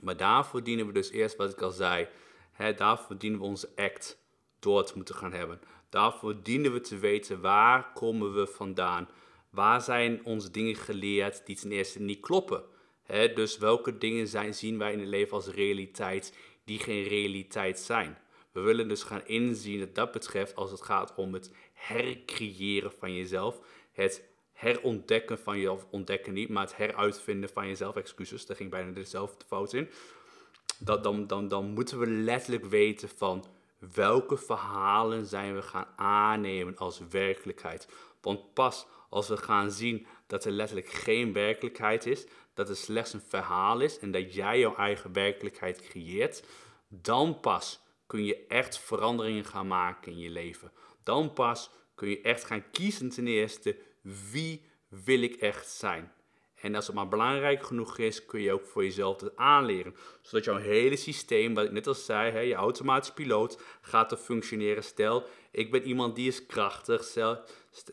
Maar 0.00 0.16
daarvoor 0.16 0.62
dienen 0.62 0.86
we 0.86 0.92
dus 0.92 1.10
eerst, 1.10 1.36
wat 1.36 1.52
ik 1.52 1.60
al 1.60 1.70
zei, 1.70 2.08
hè, 2.52 2.74
daarvoor 2.74 3.18
dienen 3.18 3.38
we 3.38 3.44
onze 3.44 3.68
act 3.76 4.18
door 4.58 4.84
te 4.84 4.92
moeten 4.96 5.14
gaan 5.14 5.32
hebben. 5.32 5.60
Daarvoor 5.88 6.42
dienen 6.42 6.72
we 6.72 6.80
te 6.80 6.98
weten 6.98 7.40
waar 7.40 7.92
komen 7.92 8.34
we 8.34 8.46
vandaan. 8.46 9.08
Waar 9.50 9.80
zijn 9.80 10.24
onze 10.24 10.50
dingen 10.50 10.74
geleerd 10.74 11.46
die 11.46 11.56
ten 11.56 11.72
eerste 11.72 12.00
niet 12.00 12.20
kloppen. 12.20 12.62
Dus 13.34 13.58
welke 13.58 13.98
dingen 13.98 14.28
zijn, 14.28 14.54
zien 14.54 14.78
wij 14.78 14.92
in 14.92 14.98
het 14.98 15.08
leven 15.08 15.32
als 15.32 15.46
realiteit 15.46 16.36
die 16.64 16.78
geen 16.78 17.02
realiteit 17.02 17.78
zijn. 17.78 18.18
We 18.52 18.60
willen 18.60 18.88
dus 18.88 19.02
gaan 19.02 19.26
inzien 19.26 19.78
dat 19.78 19.94
dat 19.94 20.12
betreft 20.12 20.56
als 20.56 20.70
het 20.70 20.82
gaat 20.82 21.14
om 21.14 21.34
het 21.34 21.52
hercreëren 21.72 22.92
van 22.98 23.14
jezelf. 23.14 23.60
Het 23.92 24.22
herontdekken 24.64 25.38
van 25.38 25.58
je, 25.58 25.72
of 25.72 25.86
ontdekken 25.90 26.32
niet, 26.32 26.48
maar 26.48 26.62
het 26.62 26.76
heruitvinden 26.76 27.50
van 27.50 27.66
jezelf. 27.66 27.96
Excuses, 27.96 28.46
daar 28.46 28.56
ging 28.56 28.70
bijna 28.70 28.92
dezelfde 28.92 29.44
fout 29.46 29.72
in. 29.72 29.90
Dat, 30.78 31.04
dan, 31.04 31.26
dan, 31.26 31.48
dan 31.48 31.70
moeten 31.70 31.98
we 31.98 32.06
letterlijk 32.06 32.64
weten 32.64 33.08
van 33.08 33.44
welke 33.94 34.36
verhalen 34.36 35.26
zijn 35.26 35.54
we 35.54 35.62
gaan 35.62 35.86
aannemen 35.96 36.76
als 36.76 37.00
werkelijkheid. 37.10 37.88
Want 38.20 38.54
pas 38.54 38.86
als 39.08 39.28
we 39.28 39.36
gaan 39.36 39.70
zien 39.70 40.06
dat 40.26 40.44
er 40.44 40.52
letterlijk 40.52 40.88
geen 40.88 41.32
werkelijkheid 41.32 42.06
is, 42.06 42.26
dat 42.54 42.68
het 42.68 42.78
slechts 42.78 43.12
een 43.12 43.22
verhaal 43.28 43.80
is 43.80 43.98
en 43.98 44.10
dat 44.10 44.34
jij 44.34 44.58
jouw 44.58 44.76
eigen 44.76 45.12
werkelijkheid 45.12 45.80
creëert, 45.80 46.44
dan 46.88 47.40
pas 47.40 47.80
kun 48.06 48.24
je 48.24 48.46
echt 48.46 48.78
veranderingen 48.78 49.44
gaan 49.44 49.66
maken 49.66 50.12
in 50.12 50.18
je 50.18 50.30
leven. 50.30 50.72
Dan 51.02 51.32
pas 51.32 51.70
kun 51.94 52.08
je 52.08 52.20
echt 52.20 52.44
gaan 52.44 52.70
kiezen 52.70 53.08
ten 53.08 53.26
eerste 53.26 53.76
wie 54.30 54.66
wil 54.88 55.22
ik 55.22 55.34
echt 55.34 55.70
zijn. 55.70 56.12
En 56.64 56.74
als 56.74 56.86
het 56.86 56.96
maar 56.96 57.08
belangrijk 57.08 57.62
genoeg 57.62 57.98
is, 57.98 58.26
kun 58.26 58.40
je 58.40 58.52
ook 58.52 58.64
voor 58.64 58.84
jezelf 58.84 59.20
het 59.20 59.36
aanleren. 59.36 59.94
Zodat 60.22 60.44
jouw 60.44 60.56
hele 60.56 60.96
systeem, 60.96 61.54
wat 61.54 61.64
ik 61.64 61.70
net 61.70 61.86
al 61.86 61.94
zei, 61.94 62.30
hè, 62.30 62.38
je 62.38 62.54
automatische 62.54 63.14
piloot, 63.14 63.60
gaat 63.80 64.08
te 64.08 64.16
functioneren. 64.16 64.84
Stel, 64.84 65.24
ik 65.50 65.70
ben 65.70 65.82
iemand 65.82 66.16
die 66.16 66.28
is 66.28 66.46
krachtig. 66.46 67.04
Stel, 67.04 67.40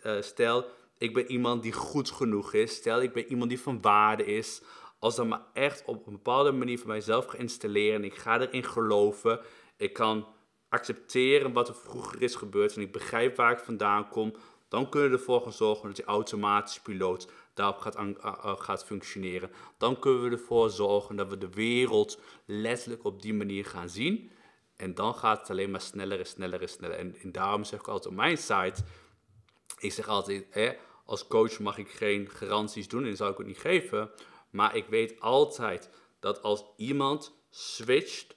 eh, 0.01 0.21
stel, 0.21 0.65
ik 0.97 1.13
ben 1.13 1.31
iemand 1.31 1.63
die 1.63 1.71
goed 1.71 2.11
genoeg 2.11 2.53
is. 2.53 2.75
Stel, 2.75 3.01
ik 3.01 3.13
ben 3.13 3.27
iemand 3.27 3.49
die 3.49 3.59
van 3.59 3.81
waarde 3.81 4.25
is. 4.25 4.61
Als 4.99 5.15
dat 5.15 5.27
maar 5.27 5.45
echt 5.53 5.83
op 5.85 6.07
een 6.07 6.13
bepaalde 6.13 6.51
manier 6.51 6.77
voor 6.77 6.87
mijzelf 6.87 7.25
ga 7.25 7.37
installeren. 7.37 8.03
Ik 8.03 8.15
ga 8.15 8.39
erin 8.39 8.63
geloven. 8.63 9.39
Ik 9.77 9.93
kan 9.93 10.27
accepteren 10.69 11.53
wat 11.53 11.67
er 11.67 11.75
vroeger 11.75 12.21
is 12.21 12.35
gebeurd. 12.35 12.75
En 12.75 12.81
ik 12.81 12.91
begrijp 12.91 13.35
waar 13.35 13.51
ik 13.51 13.59
vandaan 13.59 14.07
kom 14.07 14.35
dan 14.71 14.89
kunnen 14.89 15.09
we 15.09 15.17
ervoor 15.17 15.51
zorgen 15.51 15.87
dat 15.87 15.95
die 15.95 16.05
automatische 16.05 16.81
piloot 16.81 17.27
daarop 17.53 17.77
gaat, 17.77 17.97
gaat 18.59 18.85
functioneren. 18.85 19.51
Dan 19.77 19.99
kunnen 19.99 20.23
we 20.23 20.29
ervoor 20.29 20.69
zorgen 20.69 21.15
dat 21.15 21.29
we 21.29 21.37
de 21.37 21.49
wereld 21.49 22.19
letterlijk 22.45 23.03
op 23.03 23.21
die 23.21 23.33
manier 23.33 23.65
gaan 23.65 23.89
zien. 23.89 24.31
En 24.75 24.93
dan 24.93 25.15
gaat 25.15 25.39
het 25.39 25.49
alleen 25.49 25.71
maar 25.71 25.81
sneller 25.81 26.19
en 26.19 26.25
sneller 26.25 26.61
en 26.61 26.69
sneller. 26.69 26.97
En, 26.97 27.31
daarom 27.31 27.63
zeg 27.63 27.79
ik 27.79 27.87
altijd 27.87 28.07
op 28.07 28.19
mijn 28.19 28.37
site, 28.37 28.83
ik 29.79 29.91
zeg 29.91 30.07
altijd, 30.07 30.45
hè, 30.49 30.73
als 31.05 31.27
coach 31.27 31.59
mag 31.59 31.77
ik 31.77 31.89
geen 31.89 32.29
garanties 32.29 32.87
doen 32.87 33.05
en 33.05 33.15
zou 33.15 33.31
ik 33.31 33.39
ook 33.39 33.45
niet 33.45 33.57
geven. 33.57 34.11
Maar 34.49 34.75
ik 34.75 34.85
weet 34.85 35.19
altijd 35.19 35.89
dat 36.19 36.41
als 36.41 36.63
iemand 36.77 37.33
switcht 37.49 38.35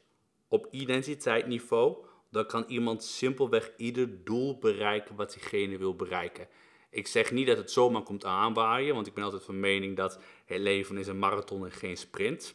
op 0.48 0.66
identiteitsniveau, 0.70 2.06
dan 2.34 2.46
kan 2.46 2.64
iemand 2.68 3.04
simpelweg 3.04 3.72
ieder 3.76 4.24
doel 4.24 4.58
bereiken 4.58 5.16
wat 5.16 5.32
diegene 5.32 5.78
wil 5.78 5.96
bereiken. 5.96 6.48
Ik 6.90 7.06
zeg 7.06 7.30
niet 7.32 7.46
dat 7.46 7.56
het 7.56 7.70
zomaar 7.70 8.02
komt 8.02 8.24
aanwaaien, 8.24 8.94
want 8.94 9.06
ik 9.06 9.14
ben 9.14 9.24
altijd 9.24 9.42
van 9.44 9.60
mening 9.60 9.96
dat 9.96 10.18
het 10.44 10.58
leven 10.58 10.96
is 10.96 11.06
een 11.06 11.18
marathon 11.18 11.64
en 11.64 11.72
geen 11.72 11.96
sprint. 11.96 12.54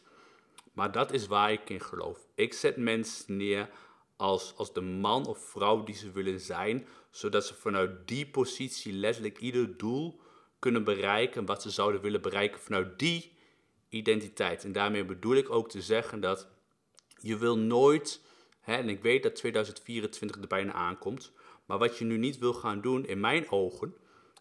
Maar 0.72 0.92
dat 0.92 1.12
is 1.12 1.26
waar 1.26 1.52
ik 1.52 1.70
in 1.70 1.80
geloof. 1.80 2.26
Ik 2.34 2.52
zet 2.52 2.76
mensen 2.76 3.36
neer 3.36 3.70
als, 4.16 4.54
als 4.56 4.72
de 4.72 4.80
man 4.80 5.26
of 5.26 5.38
vrouw 5.38 5.84
die 5.84 5.94
ze 5.94 6.10
willen 6.10 6.40
zijn, 6.40 6.86
zodat 7.10 7.46
ze 7.46 7.54
vanuit 7.54 8.08
die 8.08 8.26
positie 8.26 8.92
letterlijk 8.92 9.38
ieder 9.38 9.76
doel 9.76 10.20
kunnen 10.58 10.84
bereiken 10.84 11.46
wat 11.46 11.62
ze 11.62 11.70
zouden 11.70 12.00
willen 12.00 12.22
bereiken 12.22 12.60
vanuit 12.60 12.98
die 12.98 13.32
identiteit. 13.88 14.64
En 14.64 14.72
daarmee 14.72 15.04
bedoel 15.04 15.34
ik 15.34 15.50
ook 15.50 15.68
te 15.68 15.82
zeggen 15.82 16.20
dat 16.20 16.48
je 17.20 17.38
wil 17.38 17.58
nooit 17.58 18.28
en 18.78 18.88
ik 18.88 19.02
weet 19.02 19.22
dat 19.22 19.34
2024 19.34 20.40
er 20.40 20.48
bijna 20.48 20.72
aankomt. 20.72 21.32
Maar 21.66 21.78
wat 21.78 21.98
je 21.98 22.04
nu 22.04 22.18
niet 22.18 22.38
wil 22.38 22.52
gaan 22.52 22.80
doen, 22.80 23.06
in 23.06 23.20
mijn 23.20 23.50
ogen, 23.50 23.94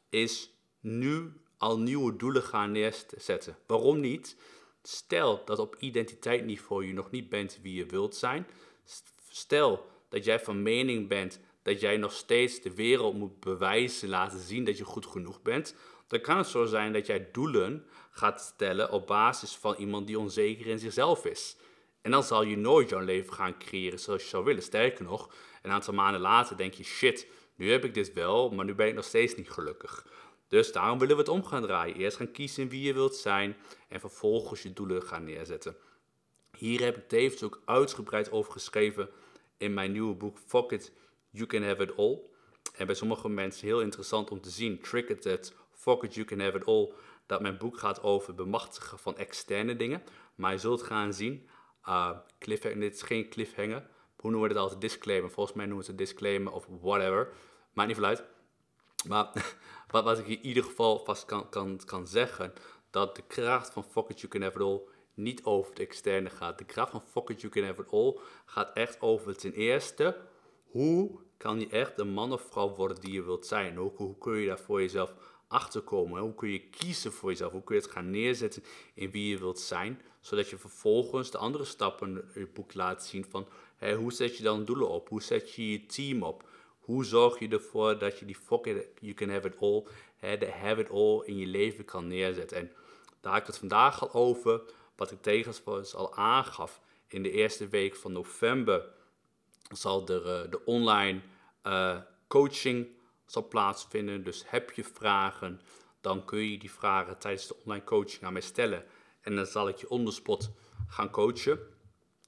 is 0.10 0.52
nu 0.80 1.34
al 1.58 1.80
nieuwe 1.80 2.16
doelen 2.16 2.44
gaan 2.44 2.72
neerzetten. 2.72 3.58
Waarom 3.68 4.00
niet? 4.00 4.38
Stel 4.84 5.46
dat 5.46 5.60
op 5.60 5.76
identiteitsniveau 5.80 6.86
je 6.86 6.94
nog 6.94 7.12
niet 7.12 7.30
bent 7.30 7.60
wie 7.62 7.74
je 7.74 7.86
wilt 7.86 8.16
zijn. 8.16 8.48
Stel 9.30 9.86
dat 10.10 10.26
jij 10.26 10.40
van 10.40 10.64
mening 10.64 11.08
bent 11.08 11.40
dat 11.62 11.80
jij 11.80 11.98
nog 11.98 12.12
steeds 12.12 12.62
de 12.62 12.74
wereld 12.74 13.18
moet 13.18 13.40
bewijzen, 13.40 14.10
laten 14.10 14.40
zien 14.40 14.64
dat 14.64 14.78
je 14.78 14.84
goed 14.84 15.06
genoeg 15.06 15.42
bent. 15.42 15.76
Dan 16.08 16.22
kan 16.22 16.38
het 16.38 16.48
zo 16.48 16.66
zijn 16.66 16.94
dat 16.94 17.06
jij 17.06 17.32
doelen 17.32 17.86
gaat 18.12 18.42
stellen 18.42 18.92
op 18.92 19.08
basis 19.08 19.56
van 19.56 19.76
iemand 19.76 20.08
die 20.08 20.20
onzeker 20.20 20.68
in 20.68 20.80
zichzelf 20.80 21.26
is. 21.26 21.58
En 22.02 22.12
dan 22.12 22.24
zal 22.24 22.44
je 22.44 22.58
nooit 22.58 22.90
jouw 22.90 23.00
leven 23.00 23.34
gaan 23.34 23.58
creëren 23.58 24.00
zoals 24.00 24.24
je 24.24 24.30
zou 24.30 24.44
willen. 24.44 24.64
Sterker 24.64 25.04
nog, 25.04 25.34
een 25.62 25.72
aantal 25.72 25.94
maanden 25.94 26.22
later 26.22 26.58
denk 26.58 26.74
je, 26.74 26.84
shit, 26.84 27.28
nu 27.56 27.72
heb 27.72 27.84
ik 27.84 27.94
dit 27.94 28.14
wel, 28.14 28.50
maar 28.50 28.66
nu 28.66 28.76
ben 28.76 28.88
ik 28.88 28.94
nog 28.94 29.06
steeds 29.06 29.36
niet 29.36 29.50
gelukkig. 29.50 30.06
Dus 30.48 30.72
daarom 30.72 31.00
willen 31.00 31.16
we 31.16 31.22
het 31.22 31.32
om 31.32 31.44
gaan 31.44 31.62
draaien. 31.62 31.96
Eerst 31.96 32.18
gaan 32.18 32.32
kiezen 32.32 32.70
wie 32.70 32.82
je 32.82 32.94
wilt 32.94 33.16
zijn 33.16 33.58
en 33.88 34.00
vervolgens 34.00 34.62
je 34.62 34.74
doelen 34.74 35.04
gaan 35.04 35.24
neerzetten. 35.24 35.76
Hier 36.58 36.82
heb 36.82 36.98
ik 36.98 37.08
tevens 37.08 37.44
ook 37.44 37.62
uitgebreid 37.66 38.32
over 38.32 38.52
geschreven 38.52 39.10
in 39.58 39.74
mijn 39.74 39.92
nieuwe 39.92 40.16
boek 40.16 40.38
Fuck 40.46 40.72
It, 40.72 40.92
You 41.30 41.46
Can 41.46 41.64
Have 41.64 41.84
It 41.84 41.98
All. 41.98 42.20
En 42.76 42.86
bij 42.86 42.96
sommige 42.96 43.30
mensen 43.30 43.68
heel 43.68 43.82
interessant 43.82 44.32
om 44.32 44.42
te 44.42 44.50
zien, 44.50 44.82
Trick 44.82 45.10
It, 45.10 45.54
Fuck 45.72 46.04
It, 46.04 46.14
You 46.14 46.26
Can 46.26 46.40
Have 46.40 46.58
It 46.58 46.66
All, 46.66 46.92
dat 47.26 47.42
mijn 47.42 47.58
boek 47.58 47.78
gaat 47.78 48.04
over 48.04 48.36
bemachtigen 48.36 49.00
van 49.00 49.18
externe 49.18 49.76
dingen. 49.76 50.04
Maar 50.36 50.52
je 50.52 50.58
zult 50.58 50.82
gaan 50.82 51.14
zien, 51.14 51.48
uh, 51.90 52.18
cliffhanger, 52.40 52.80
dit 52.80 52.96
is 52.96 53.02
geen 53.02 53.30
cliffhanger. 53.30 53.88
Hoe 54.16 54.32
noemen 54.32 54.50
we 54.50 54.56
het 54.56 54.64
altijd? 54.64 54.82
Disclaimer. 54.82 55.32
Volgens 55.32 55.56
mij 55.56 55.66
noemen 55.66 55.86
ze 55.86 55.96
disclaimer 55.96 56.54
of 56.54 56.68
whatever. 56.82 57.34
Maakt 57.74 57.88
niet 57.88 57.98
veel 57.98 58.08
uit. 58.08 58.24
Maar 59.08 59.54
wat, 60.04 60.20
ik 60.20 60.28
in 60.28 60.46
ieder 60.46 60.64
geval 60.64 61.04
vast 61.06 61.26
kan, 61.26 61.50
kan, 61.50 61.82
kan 61.86 62.08
zeggen, 62.08 62.54
dat 62.90 63.16
de 63.16 63.24
kracht 63.28 63.74
van 63.74 63.84
Fuck 63.84 64.10
It 64.10 64.20
You 64.20 64.32
Can 64.32 64.42
Have 64.42 64.56
It 64.56 64.64
All 64.64 64.82
niet 65.14 65.44
over 65.44 65.70
het 65.70 65.80
externe 65.80 66.30
gaat. 66.30 66.58
De 66.58 66.66
kracht 66.66 66.92
van 66.92 67.02
Fuck 67.02 67.30
It 67.30 67.42
You 67.42 67.54
Can 67.54 67.64
Have 67.64 67.82
It 67.82 67.92
All 67.92 68.18
gaat 68.46 68.74
echt 68.74 69.02
over 69.02 69.38
ten 69.38 69.54
eerste, 69.54 70.18
hoe 70.64 71.20
kan 71.38 71.60
je 71.60 71.68
echt 71.68 71.96
de 71.96 72.04
man 72.04 72.34
of 72.34 72.42
vrouw 72.42 72.76
worden 72.76 73.02
die 73.02 73.12
je 73.12 73.24
wilt 73.24 73.46
zijn? 73.46 73.76
Hoe, 73.76 73.92
hoe 73.96 74.18
kun 74.18 74.38
je 74.38 74.48
daar 74.48 74.60
voor 74.60 74.82
jezelf 74.82 75.14
achterkomen? 75.48 76.22
Hoe 76.22 76.36
kun 76.36 76.50
je 76.50 76.70
kiezen 76.70 77.12
voor 77.12 77.30
jezelf? 77.30 77.52
Hoe 77.52 77.64
kun 77.64 77.76
je 77.76 77.82
het 77.82 77.92
gaan 77.92 78.10
neerzetten 78.10 78.64
in 78.94 79.12
wie 79.12 79.30
je 79.30 79.38
wilt 79.38 79.60
zijn? 79.60 80.02
Zodat 80.20 80.50
je 80.50 80.58
vervolgens 80.58 81.32
de 81.32 81.38
andere 81.38 81.66
stappen 81.66 82.30
in 82.34 82.42
je 82.42 82.48
boek 82.48 82.74
laat 82.74 83.06
zien 83.06 83.26
van 83.30 83.48
hè, 83.76 83.96
hoe 83.96 84.14
zet 84.14 84.38
je 84.38 84.44
dan 84.44 84.66
doelen 84.66 84.90
op? 84.90 85.10
Hoe 85.10 85.22
zet 85.22 85.54
je 85.54 85.72
je 85.72 85.86
team 85.86 86.24
op? 86.24 86.48
Hoe 86.80 87.06
zorg 87.06 87.40
je 87.40 87.48
ervoor 87.48 87.98
dat 87.98 88.20
je 88.20 88.26
die 88.26 88.36
fuck 88.36 88.92
you 89.00 89.14
can 89.14 89.30
have 89.30 89.48
it 89.48 89.58
all, 89.60 89.84
de 90.38 90.52
have 90.52 90.82
it 90.82 90.90
all 90.90 91.22
in 91.26 91.38
je 91.38 91.46
leven 91.46 91.86
kan 91.86 92.08
neerzetten? 92.08 92.58
En 92.58 92.72
daar 93.22 93.34
heb 93.34 93.42
ik 93.42 93.48
het 93.48 93.58
vandaag 93.58 94.02
al 94.02 94.14
over, 94.14 94.62
wat 94.96 95.12
ik 95.12 95.22
tegens 95.22 95.64
al 95.96 96.16
aangaf. 96.16 96.82
In 97.08 97.24
de 97.24 97.32
eerste 97.32 97.68
week 97.68 97.96
van 97.96 98.12
november 98.12 98.90
zal 99.74 100.08
er 100.08 100.44
uh, 100.44 100.52
de 100.52 100.66
online 100.66 101.22
uh, 101.64 101.98
coaching 102.28 102.88
zal 103.26 103.48
plaatsvinden. 103.48 104.24
Dus 104.24 104.44
heb 104.48 104.72
je 104.72 104.84
vragen, 104.84 105.62
dan 106.02 106.26
kun 106.26 106.52
je 106.52 106.58
die 106.58 106.72
vragen 106.72 107.18
tijdens 107.18 107.48
de 107.48 107.56
online 107.64 107.84
coaching 107.84 108.24
aan 108.24 108.34
mij 108.34 108.42
stellen. 108.42 108.86
En 109.22 109.36
dan 109.36 109.46
zal 109.46 109.68
ik 109.68 109.78
je 109.78 109.90
on 109.90 110.12
spot 110.12 110.52
gaan 110.88 111.10
coachen. 111.10 111.60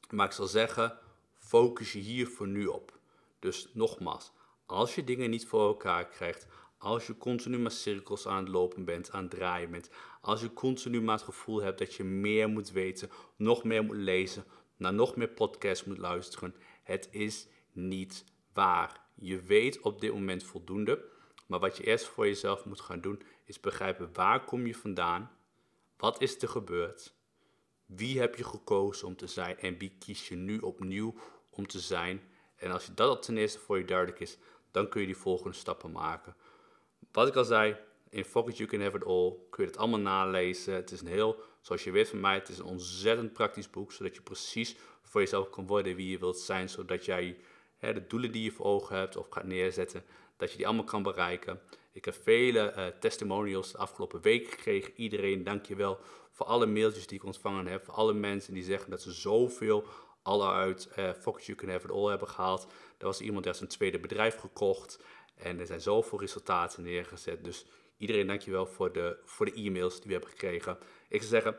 Maar 0.09 0.25
ik 0.25 0.31
zal 0.31 0.47
zeggen, 0.47 0.97
focus 1.37 1.93
je 1.93 1.99
hier 1.99 2.27
voor 2.27 2.47
nu 2.47 2.65
op. 2.65 2.99
Dus 3.39 3.69
nogmaals, 3.73 4.31
als 4.65 4.95
je 4.95 5.03
dingen 5.03 5.29
niet 5.29 5.47
voor 5.47 5.67
elkaar 5.67 6.07
krijgt, 6.07 6.47
als 6.77 7.07
je 7.07 7.17
continu 7.17 7.59
maar 7.59 7.71
cirkels 7.71 8.27
aan 8.27 8.43
het 8.43 8.47
lopen 8.47 8.85
bent, 8.85 9.11
aan 9.11 9.21
het 9.21 9.31
draaien 9.31 9.71
bent, 9.71 9.89
als 10.21 10.41
je 10.41 10.53
continu 10.53 11.01
maar 11.01 11.15
het 11.15 11.23
gevoel 11.23 11.61
hebt 11.61 11.79
dat 11.79 11.93
je 11.93 12.03
meer 12.03 12.49
moet 12.49 12.71
weten, 12.71 13.09
nog 13.35 13.63
meer 13.63 13.83
moet 13.83 13.95
lezen, 13.95 14.43
naar 14.77 14.93
nog 14.93 15.15
meer 15.15 15.29
podcasts 15.29 15.85
moet 15.85 15.97
luisteren, 15.97 16.55
het 16.83 17.07
is 17.11 17.47
niet 17.71 18.25
waar. 18.53 19.01
Je 19.15 19.41
weet 19.41 19.79
op 19.79 20.01
dit 20.01 20.13
moment 20.13 20.43
voldoende, 20.43 21.05
maar 21.47 21.59
wat 21.59 21.77
je 21.77 21.83
eerst 21.83 22.05
voor 22.05 22.25
jezelf 22.25 22.65
moet 22.65 22.81
gaan 22.81 23.01
doen, 23.01 23.21
is 23.45 23.59
begrijpen 23.59 24.09
waar 24.13 24.45
kom 24.45 24.65
je 24.65 24.75
vandaan, 24.75 25.31
wat 26.01 26.21
is 26.21 26.41
er 26.41 26.49
gebeurd, 26.49 27.13
wie 27.85 28.19
heb 28.19 28.35
je 28.35 28.43
gekozen 28.43 29.07
om 29.07 29.15
te 29.15 29.27
zijn 29.27 29.59
en 29.59 29.77
wie 29.77 29.95
kies 29.99 30.27
je 30.27 30.35
nu 30.35 30.57
opnieuw 30.57 31.15
om 31.49 31.67
te 31.67 31.79
zijn. 31.79 32.21
En 32.55 32.71
als 32.71 32.85
je 32.85 32.93
dat 32.93 33.09
al 33.09 33.19
ten 33.19 33.37
eerste 33.37 33.59
voor 33.59 33.77
je 33.77 33.85
duidelijk 33.85 34.19
is, 34.19 34.37
dan 34.71 34.89
kun 34.89 35.01
je 35.01 35.07
die 35.07 35.17
volgende 35.17 35.55
stappen 35.55 35.91
maken. 35.91 36.35
Wat 37.11 37.27
ik 37.27 37.35
al 37.35 37.43
zei, 37.43 37.77
in 38.09 38.25
Focus 38.25 38.57
You 38.57 38.69
Can 38.69 38.81
Have 38.81 38.97
It 38.97 39.05
All 39.05 39.35
kun 39.49 39.63
je 39.63 39.69
het 39.69 39.77
allemaal 39.77 39.99
nalezen. 39.99 40.73
Het 40.73 40.91
is 40.91 41.01
een 41.01 41.07
heel, 41.07 41.43
zoals 41.61 41.83
je 41.83 41.91
weet 41.91 42.09
van 42.09 42.19
mij, 42.19 42.33
het 42.33 42.49
is 42.49 42.57
een 42.57 42.65
ontzettend 42.65 43.33
praktisch 43.33 43.69
boek, 43.69 43.91
zodat 43.91 44.15
je 44.15 44.21
precies 44.21 44.75
voor 45.01 45.21
jezelf 45.21 45.49
kan 45.49 45.67
worden 45.67 45.95
wie 45.95 46.09
je 46.09 46.19
wilt 46.19 46.39
zijn, 46.39 46.69
zodat 46.69 47.05
jij 47.05 47.37
de 47.81 48.07
doelen 48.07 48.31
die 48.31 48.43
je 48.43 48.51
voor 48.51 48.65
ogen 48.65 48.95
hebt 48.95 49.17
of 49.17 49.27
gaat 49.29 49.43
neerzetten, 49.43 50.03
dat 50.37 50.51
je 50.51 50.57
die 50.57 50.65
allemaal 50.65 50.83
kan 50.83 51.03
bereiken. 51.03 51.59
Ik 51.91 52.05
heb 52.05 52.13
vele 52.13 52.73
uh, 52.77 52.85
testimonials 52.99 53.71
de 53.71 53.77
afgelopen 53.77 54.21
week 54.21 54.49
gekregen. 54.49 54.93
Iedereen, 54.95 55.43
dankjewel 55.43 55.99
voor 56.31 56.45
alle 56.45 56.65
mailtjes 56.65 57.07
die 57.07 57.17
ik 57.17 57.25
ontvangen 57.25 57.67
heb. 57.67 57.85
Voor 57.85 57.93
alle 57.93 58.13
mensen 58.13 58.53
die 58.53 58.63
zeggen 58.63 58.89
dat 58.89 59.01
ze 59.01 59.11
zoveel 59.11 59.85
al 60.21 60.53
uit 60.53 60.89
uh, 60.99 61.13
Focus 61.13 61.45
You 61.45 61.57
Can 61.57 61.69
Have 61.69 61.85
It 61.85 61.91
All 61.91 62.09
hebben 62.09 62.27
gehaald. 62.27 62.67
Er 62.97 63.05
was 63.05 63.21
iemand 63.21 63.43
die 63.43 63.47
had 63.47 63.57
zijn 63.57 63.69
tweede 63.69 63.99
bedrijf 63.99 64.35
gekocht. 64.35 64.99
En 65.35 65.59
er 65.59 65.65
zijn 65.65 65.81
zoveel 65.81 66.19
resultaten 66.19 66.83
neergezet. 66.83 67.43
Dus 67.43 67.65
iedereen 67.97 68.27
dankjewel 68.27 68.65
voor 68.65 68.91
de, 68.91 69.19
voor 69.23 69.45
de 69.45 69.53
e-mails 69.53 69.95
die 69.95 70.05
we 70.05 70.11
hebben 70.11 70.29
gekregen. 70.29 70.77
Ik 71.09 71.21
zou 71.21 71.29
zeggen, 71.29 71.55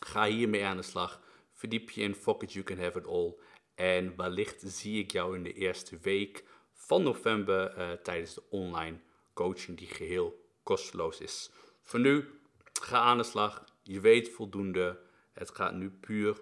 ga 0.00 0.24
hiermee 0.24 0.64
aan 0.64 0.76
de 0.76 0.82
slag. 0.82 1.20
Verdiep 1.52 1.90
je 1.90 2.00
in 2.00 2.14
Focus 2.14 2.52
You 2.52 2.64
Can 2.64 2.78
Have 2.78 2.98
It 2.98 3.06
All. 3.06 3.34
En 3.78 4.16
wellicht 4.16 4.62
zie 4.66 5.02
ik 5.02 5.10
jou 5.10 5.36
in 5.36 5.42
de 5.42 5.52
eerste 5.52 5.98
week 5.98 6.44
van 6.72 7.02
november 7.02 7.78
uh, 7.78 7.92
tijdens 7.92 8.34
de 8.34 8.42
online 8.50 9.00
coaching 9.34 9.78
die 9.78 9.86
geheel 9.86 10.44
kosteloos 10.62 11.20
is. 11.20 11.50
Voor 11.82 12.00
nu, 12.00 12.40
ga 12.80 12.98
aan 12.98 13.16
de 13.16 13.22
slag. 13.22 13.64
Je 13.82 14.00
weet 14.00 14.28
voldoende. 14.28 15.00
Het 15.32 15.50
gaat 15.50 15.74
nu 15.74 15.90
puur 15.90 16.40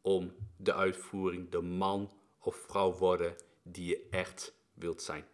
om 0.00 0.34
de 0.56 0.74
uitvoering, 0.74 1.50
de 1.50 1.60
man 1.60 2.12
of 2.38 2.56
vrouw 2.56 2.92
worden 2.92 3.36
die 3.62 3.86
je 3.86 4.06
echt 4.10 4.54
wilt 4.74 5.02
zijn. 5.02 5.24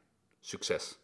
Succes! 0.41 1.02